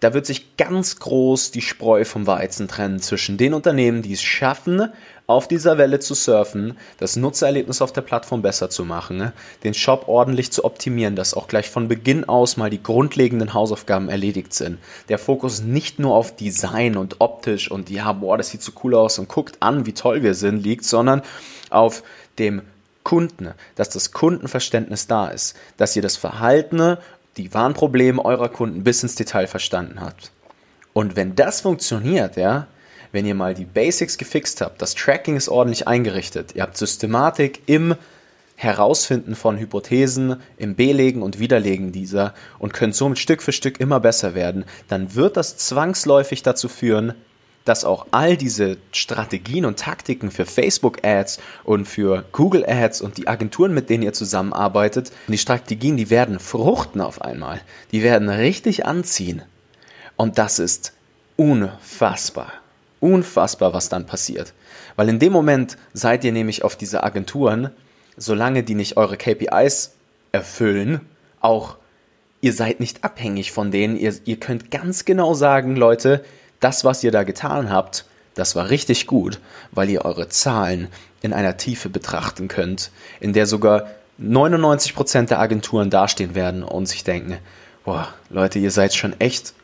da 0.00 0.12
wird 0.12 0.26
sich 0.26 0.56
ganz 0.56 0.98
groß 0.98 1.50
die 1.52 1.62
Spreu 1.62 2.04
vom 2.04 2.26
Weizen 2.26 2.68
trennen 2.68 3.00
zwischen 3.00 3.38
den 3.38 3.54
Unternehmen, 3.54 4.02
die 4.02 4.12
es 4.12 4.22
schaffen, 4.22 4.90
auf 5.26 5.48
dieser 5.48 5.78
Welle 5.78 5.98
zu 5.98 6.14
surfen, 6.14 6.76
das 6.98 7.16
Nutzererlebnis 7.16 7.82
auf 7.82 7.92
der 7.92 8.02
Plattform 8.02 8.42
besser 8.42 8.70
zu 8.70 8.84
machen, 8.84 9.32
den 9.64 9.74
Shop 9.74 10.06
ordentlich 10.06 10.52
zu 10.52 10.64
optimieren, 10.64 11.16
dass 11.16 11.34
auch 11.34 11.48
gleich 11.48 11.68
von 11.68 11.88
Beginn 11.88 12.28
aus 12.28 12.56
mal 12.56 12.70
die 12.70 12.82
grundlegenden 12.82 13.52
Hausaufgaben 13.52 14.08
erledigt 14.08 14.54
sind. 14.54 14.78
Der 15.08 15.18
Fokus 15.18 15.62
nicht 15.62 15.98
nur 15.98 16.14
auf 16.14 16.36
Design 16.36 16.96
und 16.96 17.16
optisch 17.20 17.70
und 17.70 17.90
ja, 17.90 18.12
boah, 18.12 18.38
das 18.38 18.50
sieht 18.50 18.62
so 18.62 18.72
cool 18.84 18.94
aus 18.94 19.18
und 19.18 19.28
guckt 19.28 19.56
an, 19.60 19.86
wie 19.86 19.94
toll 19.94 20.22
wir 20.22 20.34
sind, 20.34 20.62
liegt, 20.62 20.84
sondern 20.84 21.22
auf 21.70 22.02
dem 22.38 22.62
Kunden, 23.06 23.54
dass 23.76 23.88
das 23.88 24.10
Kundenverständnis 24.10 25.06
da 25.06 25.28
ist, 25.28 25.56
dass 25.76 25.94
ihr 25.94 26.02
das 26.02 26.16
Verhalten 26.16 26.96
die 27.36 27.52
Warnprobleme 27.52 28.24
eurer 28.24 28.48
Kunden 28.48 28.84
bis 28.84 29.02
ins 29.02 29.14
Detail 29.14 29.46
verstanden 29.46 30.00
habt. 30.00 30.32
Und 30.92 31.16
wenn 31.16 31.34
das 31.34 31.60
funktioniert, 31.60 32.36
ja, 32.36 32.66
wenn 33.12 33.26
ihr 33.26 33.34
mal 33.34 33.54
die 33.54 33.64
Basics 33.64 34.18
gefixt 34.18 34.60
habt, 34.60 34.80
das 34.80 34.94
Tracking 34.94 35.36
ist 35.36 35.48
ordentlich 35.48 35.86
eingerichtet, 35.86 36.54
ihr 36.54 36.62
habt 36.62 36.76
Systematik 36.76 37.62
im 37.66 37.94
Herausfinden 38.56 39.34
von 39.34 39.58
Hypothesen, 39.58 40.36
im 40.56 40.76
Belegen 40.76 41.22
und 41.22 41.38
Widerlegen 41.38 41.92
dieser 41.92 42.32
und 42.58 42.72
könnt 42.72 42.94
somit 42.94 43.18
Stück 43.18 43.42
für 43.42 43.52
Stück 43.52 43.80
immer 43.80 44.00
besser 44.00 44.34
werden, 44.34 44.64
dann 44.88 45.14
wird 45.14 45.36
das 45.36 45.58
zwangsläufig 45.58 46.42
dazu 46.42 46.68
führen, 46.68 47.14
dass 47.66 47.84
auch 47.84 48.06
all 48.12 48.36
diese 48.36 48.78
Strategien 48.92 49.66
und 49.66 49.78
Taktiken 49.78 50.30
für 50.30 50.46
Facebook 50.46 51.04
Ads 51.04 51.38
und 51.64 51.86
für 51.86 52.24
Google 52.32 52.64
Ads 52.66 53.02
und 53.02 53.18
die 53.18 53.28
Agenturen, 53.28 53.74
mit 53.74 53.90
denen 53.90 54.04
ihr 54.04 54.12
zusammenarbeitet, 54.12 55.12
die 55.28 55.36
Strategien, 55.36 55.96
die 55.96 56.08
werden 56.08 56.38
fruchten 56.38 57.00
auf 57.00 57.20
einmal. 57.20 57.60
Die 57.92 58.02
werden 58.02 58.28
richtig 58.30 58.86
anziehen. 58.86 59.42
Und 60.16 60.38
das 60.38 60.58
ist 60.58 60.94
unfassbar. 61.36 62.52
Unfassbar, 63.00 63.74
was 63.74 63.88
dann 63.88 64.06
passiert. 64.06 64.54
Weil 64.94 65.08
in 65.08 65.18
dem 65.18 65.32
Moment 65.32 65.76
seid 65.92 66.24
ihr 66.24 66.32
nämlich 66.32 66.64
auf 66.64 66.76
diese 66.76 67.02
Agenturen, 67.02 67.70
solange 68.16 68.62
die 68.62 68.74
nicht 68.74 68.96
eure 68.96 69.16
KPIs 69.16 69.92
erfüllen, 70.32 71.00
auch 71.40 71.76
ihr 72.40 72.52
seid 72.52 72.80
nicht 72.80 73.04
abhängig 73.04 73.52
von 73.52 73.70
denen. 73.70 73.96
Ihr, 73.96 74.14
ihr 74.24 74.38
könnt 74.38 74.70
ganz 74.70 75.04
genau 75.04 75.34
sagen, 75.34 75.76
Leute, 75.76 76.24
das, 76.60 76.84
was 76.84 77.02
ihr 77.04 77.10
da 77.10 77.24
getan 77.24 77.70
habt, 77.70 78.04
das 78.34 78.54
war 78.54 78.68
richtig 78.68 79.06
gut, 79.06 79.40
weil 79.72 79.88
ihr 79.88 80.04
eure 80.04 80.28
Zahlen 80.28 80.88
in 81.22 81.32
einer 81.32 81.56
Tiefe 81.56 81.88
betrachten 81.88 82.48
könnt, 82.48 82.90
in 83.18 83.32
der 83.32 83.46
sogar 83.46 83.90
99% 84.20 85.26
der 85.26 85.40
Agenturen 85.40 85.90
dastehen 85.90 86.34
werden 86.34 86.62
und 86.62 86.86
sich 86.86 87.04
denken, 87.04 87.38
boah, 87.84 88.12
Leute, 88.30 88.58
ihr 88.58 88.70
seid 88.70 88.94
schon 88.94 89.18
echt 89.20 89.54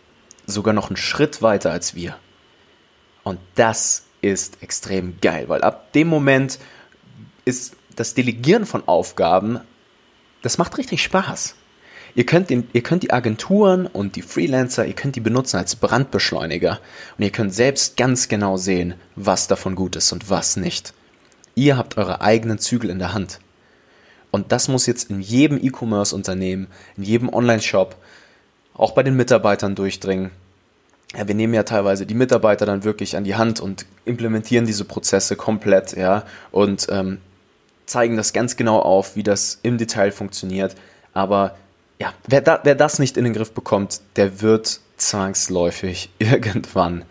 sogar 0.46 0.74
noch 0.74 0.88
einen 0.88 0.96
Schritt 0.96 1.42
weiter 1.42 1.70
als 1.70 1.94
wir. 1.94 2.16
Und 3.24 3.38
das 3.54 4.04
ist 4.20 4.62
extrem 4.62 5.20
geil, 5.20 5.48
weil 5.48 5.62
ab 5.62 5.92
dem 5.92 6.08
Moment 6.08 6.58
ist 7.44 7.76
das 7.96 8.14
Delegieren 8.14 8.66
von 8.66 8.86
Aufgaben, 8.86 9.60
das 10.42 10.58
macht 10.58 10.78
richtig 10.78 11.02
Spaß. 11.02 11.54
Ihr 12.14 12.26
könnt, 12.26 12.50
den, 12.50 12.68
ihr 12.72 12.82
könnt 12.82 13.02
die 13.02 13.12
Agenturen 13.12 13.86
und 13.86 14.16
die 14.16 14.22
Freelancer, 14.22 14.84
ihr 14.84 14.92
könnt 14.92 15.16
die 15.16 15.20
benutzen 15.20 15.56
als 15.56 15.76
Brandbeschleuniger 15.76 16.78
und 17.16 17.24
ihr 17.24 17.30
könnt 17.30 17.54
selbst 17.54 17.96
ganz 17.96 18.28
genau 18.28 18.58
sehen, 18.58 18.94
was 19.16 19.48
davon 19.48 19.74
gut 19.74 19.96
ist 19.96 20.12
und 20.12 20.28
was 20.28 20.56
nicht. 20.56 20.92
Ihr 21.54 21.78
habt 21.78 21.96
eure 21.96 22.20
eigenen 22.20 22.58
Zügel 22.58 22.90
in 22.90 22.98
der 22.98 23.14
Hand. 23.14 23.38
Und 24.30 24.52
das 24.52 24.68
muss 24.68 24.86
jetzt 24.86 25.10
in 25.10 25.20
jedem 25.20 25.58
E-Commerce-Unternehmen, 25.62 26.66
in 26.96 27.02
jedem 27.02 27.32
Online-Shop, 27.32 27.96
auch 28.74 28.92
bei 28.92 29.02
den 29.02 29.16
Mitarbeitern 29.16 29.74
durchdringen. 29.74 30.30
Ja, 31.14 31.28
wir 31.28 31.34
nehmen 31.34 31.52
ja 31.52 31.62
teilweise 31.62 32.06
die 32.06 32.14
Mitarbeiter 32.14 32.64
dann 32.64 32.84
wirklich 32.84 33.16
an 33.16 33.24
die 33.24 33.36
Hand 33.36 33.60
und 33.60 33.84
implementieren 34.06 34.64
diese 34.64 34.86
Prozesse 34.86 35.36
komplett, 35.36 35.94
ja, 35.94 36.24
und 36.50 36.86
ähm, 36.90 37.18
zeigen 37.84 38.16
das 38.16 38.32
ganz 38.32 38.56
genau 38.56 38.78
auf, 38.80 39.16
wie 39.16 39.22
das 39.22 39.58
im 39.62 39.76
Detail 39.76 40.10
funktioniert. 40.10 40.74
Aber 41.12 41.56
ja, 41.98 42.12
wer, 42.26 42.40
da, 42.40 42.60
wer 42.64 42.74
das 42.74 42.98
nicht 42.98 43.16
in 43.16 43.24
den 43.24 43.32
Griff 43.32 43.52
bekommt, 43.52 44.00
der 44.16 44.40
wird 44.40 44.80
zwangsläufig 44.96 46.10
irgendwann 46.18 47.04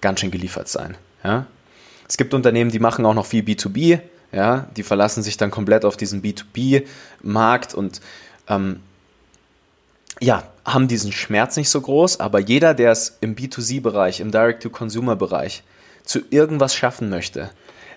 ganz 0.00 0.20
schön 0.20 0.30
geliefert 0.30 0.68
sein. 0.68 0.96
Ja? 1.24 1.46
Es 2.08 2.16
gibt 2.16 2.34
Unternehmen, 2.34 2.70
die 2.70 2.78
machen 2.78 3.04
auch 3.04 3.14
noch 3.14 3.26
viel 3.26 3.44
B2B, 3.44 4.00
ja, 4.32 4.68
die 4.76 4.82
verlassen 4.82 5.22
sich 5.22 5.36
dann 5.36 5.50
komplett 5.50 5.84
auf 5.84 5.96
diesen 5.96 6.22
B2B-Markt 6.22 7.74
und 7.74 8.00
ähm, 8.48 8.80
ja, 10.20 10.42
haben 10.64 10.88
diesen 10.88 11.12
Schmerz 11.12 11.56
nicht 11.56 11.70
so 11.70 11.80
groß, 11.80 12.20
aber 12.20 12.38
jeder, 12.38 12.74
der 12.74 12.92
es 12.92 13.16
im 13.20 13.36
B2C-Bereich, 13.36 14.20
im 14.20 14.30
Direct-to-Consumer-Bereich 14.30 15.62
zu 16.04 16.20
irgendwas 16.30 16.74
schaffen 16.74 17.08
möchte, 17.08 17.50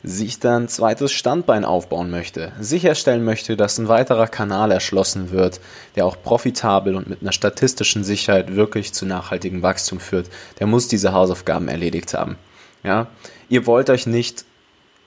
sich 0.03 0.39
dann 0.39 0.67
zweites 0.67 1.11
Standbein 1.11 1.63
aufbauen 1.63 2.09
möchte, 2.09 2.51
sicherstellen 2.59 3.23
möchte, 3.23 3.55
dass 3.55 3.77
ein 3.77 3.87
weiterer 3.87 4.27
Kanal 4.27 4.71
erschlossen 4.71 5.31
wird, 5.31 5.59
der 5.95 6.05
auch 6.05 6.21
profitabel 6.21 6.95
und 6.95 7.07
mit 7.07 7.21
einer 7.21 7.31
statistischen 7.31 8.03
Sicherheit 8.03 8.55
wirklich 8.55 8.93
zu 8.93 9.05
nachhaltigem 9.05 9.61
Wachstum 9.61 9.99
führt, 9.99 10.29
der 10.59 10.67
muss 10.67 10.87
diese 10.87 11.13
Hausaufgaben 11.13 11.67
erledigt 11.67 12.13
haben. 12.13 12.37
Ja? 12.83 13.07
Ihr 13.49 13.67
wollt 13.67 13.89
euch 13.89 14.07
nicht 14.07 14.45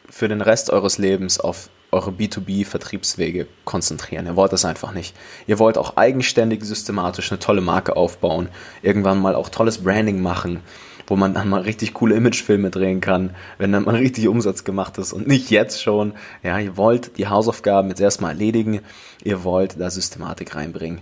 für 0.09 0.29
den 0.29 0.41
Rest 0.41 0.71
eures 0.71 0.99
Lebens 0.99 1.41
auf 1.41 1.71
eure 1.91 2.11
B2B-Vertriebswege 2.11 3.47
konzentrieren. 3.65 4.27
Ihr 4.27 4.37
wollt 4.37 4.53
das 4.53 4.65
einfach 4.65 4.93
nicht. 4.93 5.15
Ihr 5.47 5.59
wollt 5.59 5.79
auch 5.79 5.97
eigenständig, 5.97 6.65
systematisch 6.65 7.31
eine 7.31 7.39
tolle 7.39 7.61
Marke 7.61 7.97
aufbauen, 7.97 8.49
irgendwann 8.83 9.21
mal 9.21 9.35
auch 9.35 9.49
tolles 9.49 9.79
Branding 9.79 10.21
machen, 10.21 10.61
wo 11.07 11.17
man 11.17 11.35
dann 11.35 11.49
mal 11.49 11.63
richtig 11.63 11.95
coole 11.95 12.15
Imagefilme 12.15 12.71
drehen 12.71 13.01
kann, 13.01 13.35
wenn 13.59 13.73
dann 13.73 13.85
mal 13.85 13.97
richtig 13.97 14.29
Umsatz 14.29 14.65
gemacht 14.65 14.99
ist 14.99 15.13
und 15.13 15.27
nicht 15.27 15.51
jetzt 15.51 15.83
schon. 15.83 16.15
Ja, 16.43 16.59
ihr 16.59 16.77
wollt 16.77 17.19
die 17.19 17.29
Hausaufgaben 17.29 17.89
jetzt 17.89 18.01
erstmal 18.01 18.33
erledigen, 18.33 18.81
ihr 19.23 19.45
wollt 19.45 19.79
da 19.79 19.91
Systematik 19.91 20.55
reinbringen 20.55 21.01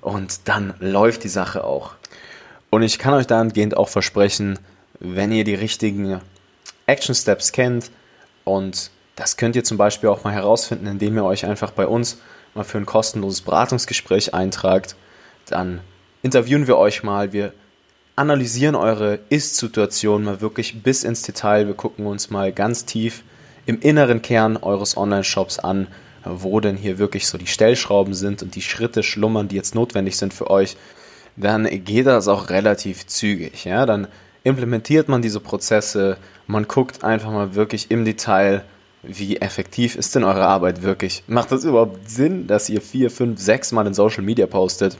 und 0.00 0.48
dann 0.48 0.74
läuft 0.80 1.24
die 1.24 1.28
Sache 1.28 1.64
auch. 1.64 1.92
Und 2.70 2.82
ich 2.82 2.98
kann 2.98 3.14
euch 3.14 3.26
dahingehend 3.26 3.76
auch 3.76 3.88
versprechen, 3.88 4.58
wenn 4.98 5.32
ihr 5.32 5.44
die 5.44 5.54
richtigen 5.54 6.20
Action 6.86 7.14
Steps 7.14 7.52
kennt 7.52 7.90
und 8.44 8.90
das 9.16 9.36
könnt 9.36 9.56
ihr 9.56 9.64
zum 9.64 9.78
Beispiel 9.78 10.10
auch 10.10 10.24
mal 10.24 10.32
herausfinden, 10.32 10.86
indem 10.86 11.16
ihr 11.16 11.24
euch 11.24 11.46
einfach 11.46 11.70
bei 11.70 11.86
uns 11.86 12.18
mal 12.54 12.64
für 12.64 12.78
ein 12.78 12.86
kostenloses 12.86 13.40
Beratungsgespräch 13.40 14.34
eintragt. 14.34 14.94
Dann 15.46 15.80
interviewen 16.22 16.66
wir 16.66 16.76
euch 16.76 17.02
mal, 17.02 17.32
wir 17.32 17.52
analysieren 18.16 18.74
eure 18.74 19.18
Ist-Situation 19.28 20.24
mal 20.24 20.40
wirklich 20.40 20.82
bis 20.82 21.04
ins 21.04 21.22
Detail. 21.22 21.66
Wir 21.66 21.74
gucken 21.74 22.06
uns 22.06 22.30
mal 22.30 22.50
ganz 22.50 22.86
tief 22.86 23.22
im 23.66 23.80
inneren 23.80 24.22
Kern 24.22 24.56
eures 24.56 24.96
Online-Shops 24.96 25.58
an, 25.58 25.86
wo 26.24 26.58
denn 26.60 26.76
hier 26.76 26.98
wirklich 26.98 27.26
so 27.26 27.36
die 27.36 27.46
Stellschrauben 27.46 28.14
sind 28.14 28.42
und 28.42 28.54
die 28.54 28.62
Schritte 28.62 29.02
schlummern, 29.02 29.48
die 29.48 29.56
jetzt 29.56 29.74
notwendig 29.74 30.16
sind 30.16 30.32
für 30.32 30.50
euch. 30.50 30.76
Dann 31.36 31.68
geht 31.84 32.06
das 32.06 32.26
auch 32.26 32.48
relativ 32.48 33.06
zügig. 33.06 33.66
Ja? 33.66 33.84
Dann 33.84 34.08
implementiert 34.44 35.08
man 35.08 35.20
diese 35.20 35.40
Prozesse, 35.40 36.16
man 36.46 36.66
guckt 36.66 37.04
einfach 37.04 37.30
mal 37.30 37.54
wirklich 37.54 37.90
im 37.90 38.06
Detail, 38.06 38.64
wie 39.02 39.36
effektiv 39.36 39.94
ist 39.94 40.14
denn 40.14 40.24
eure 40.24 40.46
Arbeit 40.46 40.82
wirklich? 40.82 41.22
Macht 41.26 41.52
das 41.52 41.64
überhaupt 41.64 42.08
Sinn, 42.08 42.46
dass 42.46 42.68
ihr 42.70 42.80
vier, 42.80 43.10
fünf, 43.10 43.38
sechs 43.40 43.72
Mal 43.72 43.86
in 43.86 43.94
Social 43.94 44.22
Media 44.22 44.46
postet, 44.46 44.96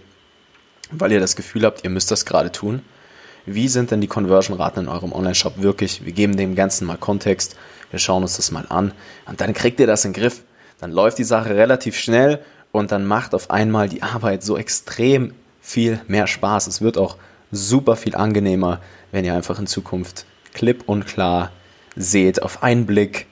weil 0.90 1.12
ihr 1.12 1.20
das 1.20 1.34
Gefühl 1.34 1.64
habt, 1.64 1.82
ihr 1.82 1.90
müsst 1.90 2.10
das 2.10 2.26
gerade 2.26 2.52
tun? 2.52 2.82
Wie 3.46 3.68
sind 3.68 3.92
denn 3.92 4.00
die 4.00 4.08
Conversion-Raten 4.08 4.80
in 4.80 4.88
eurem 4.88 5.12
Online-Shop 5.12 5.62
wirklich? 5.62 6.04
Wir 6.04 6.12
geben 6.12 6.36
dem 6.36 6.56
Ganzen 6.56 6.86
mal 6.86 6.98
Kontext, 6.98 7.56
wir 7.90 8.00
schauen 8.00 8.22
uns 8.22 8.36
das 8.36 8.50
mal 8.50 8.66
an 8.68 8.92
und 9.26 9.40
dann 9.40 9.54
kriegt 9.54 9.78
ihr 9.80 9.86
das 9.86 10.04
in 10.04 10.12
den 10.12 10.20
Griff. 10.20 10.42
Dann 10.80 10.90
läuft 10.90 11.18
die 11.18 11.24
Sache 11.24 11.54
relativ 11.54 11.96
schnell 11.96 12.40
und 12.72 12.92
dann 12.92 13.06
macht 13.06 13.34
auf 13.34 13.50
einmal 13.50 13.88
die 13.88 14.02
Arbeit 14.02 14.42
so 14.42 14.58
extrem 14.58 15.32
viel 15.60 16.00
mehr 16.08 16.26
Spaß. 16.26 16.66
Es 16.66 16.82
wird 16.82 16.98
auch 16.98 17.16
super 17.52 17.96
viel 17.96 18.16
angenehmer, 18.16 18.80
wenn 19.12 19.24
ihr 19.24 19.34
einfach 19.34 19.58
in 19.58 19.66
Zukunft 19.66 20.26
klipp 20.52 20.84
und 20.86 21.06
klar 21.06 21.52
seht 21.94 22.42
auf 22.42 22.62
einen 22.62 22.84
Blick, 22.84 23.26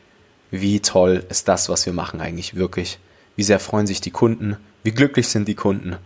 wie 0.51 0.81
toll 0.81 1.25
ist 1.29 1.49
das, 1.49 1.69
was 1.69 1.85
wir 1.87 1.93
machen 1.93 2.21
eigentlich 2.21 2.55
wirklich. 2.55 2.99
Wie 3.37 3.43
sehr 3.43 3.59
freuen 3.59 3.89
sich 3.89 4.01
die 4.01 4.13
Kunden, 4.13 4.57
wie 4.85 4.93
glücklich 4.93 5.29
sind 5.29 5.49
die 5.49 5.57
Kunden 5.57 5.97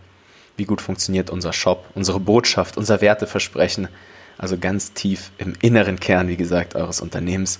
wie 0.59 0.65
gut 0.65 0.81
funktioniert 0.81 1.29
unser 1.31 1.53
Shop, 1.53 1.85
unsere 1.95 2.19
Botschaft, 2.19 2.77
unser 2.77 3.01
Werteversprechen. 3.01 3.87
Also 4.37 4.57
ganz 4.57 4.93
tief 4.93 5.31
im 5.37 5.53
inneren 5.61 5.99
Kern, 5.99 6.27
wie 6.27 6.37
gesagt, 6.37 6.75
eures 6.75 7.01
Unternehmens. 7.01 7.59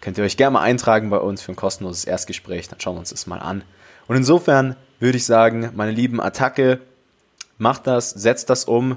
Könnt 0.00 0.18
ihr 0.18 0.24
euch 0.24 0.36
gerne 0.36 0.54
mal 0.54 0.62
eintragen 0.62 1.10
bei 1.10 1.18
uns 1.18 1.42
für 1.42 1.52
ein 1.52 1.56
kostenloses 1.56 2.04
Erstgespräch, 2.04 2.68
dann 2.68 2.80
schauen 2.80 2.96
wir 2.96 3.00
uns 3.00 3.10
das 3.10 3.26
mal 3.26 3.38
an. 3.38 3.62
Und 4.08 4.16
insofern 4.16 4.76
würde 4.98 5.18
ich 5.18 5.24
sagen, 5.24 5.70
meine 5.74 5.92
lieben 5.92 6.20
Attacke, 6.20 6.80
macht 7.58 7.86
das, 7.86 8.10
setzt 8.10 8.50
das 8.50 8.64
um. 8.64 8.96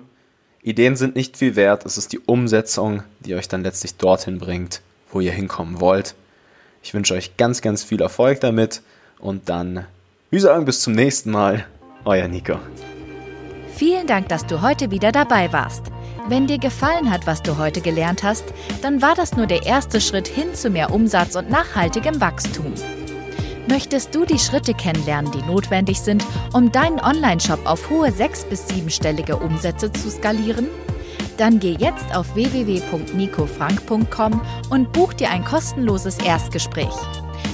Ideen 0.61 0.95
sind 0.95 1.15
nicht 1.15 1.37
viel 1.37 1.55
wert, 1.55 1.85
es 1.85 1.97
ist 1.97 2.13
die 2.13 2.19
Umsetzung, 2.19 3.03
die 3.19 3.35
euch 3.35 3.49
dann 3.49 3.63
letztlich 3.63 3.97
dorthin 3.97 4.39
bringt, 4.39 4.81
wo 5.11 5.19
ihr 5.19 5.33
hinkommen 5.33 5.81
wollt. 5.81 6.15
Ich 6.81 6.93
wünsche 6.93 7.13
euch 7.13 7.37
ganz, 7.37 7.61
ganz 7.61 7.83
viel 7.83 8.01
Erfolg 8.01 8.39
damit 8.39 8.81
und 9.19 9.49
dann, 9.49 9.85
wie 10.31 10.39
sagen, 10.39 10.65
bis 10.65 10.81
zum 10.81 10.93
nächsten 10.93 11.31
Mal. 11.31 11.65
Euer 12.05 12.27
Nico. 12.27 12.59
Vielen 13.85 14.07
Dank, 14.07 14.29
dass 14.29 14.45
du 14.45 14.61
heute 14.61 14.91
wieder 14.91 15.11
dabei 15.11 15.51
warst. 15.51 15.91
Wenn 16.29 16.47
dir 16.47 16.57
gefallen 16.57 17.11
hat, 17.11 17.27
was 17.27 17.41
du 17.41 17.57
heute 17.57 17.81
gelernt 17.81 18.23
hast, 18.23 18.45
dann 18.81 19.01
war 19.01 19.13
das 19.13 19.35
nur 19.35 19.45
der 19.45 19.65
erste 19.65 19.99
Schritt 19.99 20.25
hin 20.25 20.55
zu 20.55 20.69
mehr 20.69 20.93
Umsatz 20.93 21.35
und 21.35 21.49
nachhaltigem 21.49 22.21
Wachstum. 22.21 22.73
Möchtest 23.67 24.15
du 24.15 24.23
die 24.23 24.39
Schritte 24.39 24.73
kennenlernen, 24.73 25.33
die 25.33 25.41
notwendig 25.41 25.99
sind, 25.99 26.23
um 26.53 26.71
deinen 26.71 27.01
Online-Shop 27.01 27.59
auf 27.65 27.89
hohe 27.89 28.13
sechs- 28.13 28.45
bis 28.45 28.69
siebenstellige 28.69 29.35
Umsätze 29.35 29.91
zu 29.91 30.09
skalieren? 30.09 30.69
Dann 31.35 31.59
geh 31.59 31.75
jetzt 31.77 32.15
auf 32.15 32.35
www.nicofrank.com 32.35 34.41
und 34.69 34.93
buch 34.93 35.11
dir 35.11 35.29
ein 35.29 35.43
kostenloses 35.43 36.19
Erstgespräch. 36.19 36.95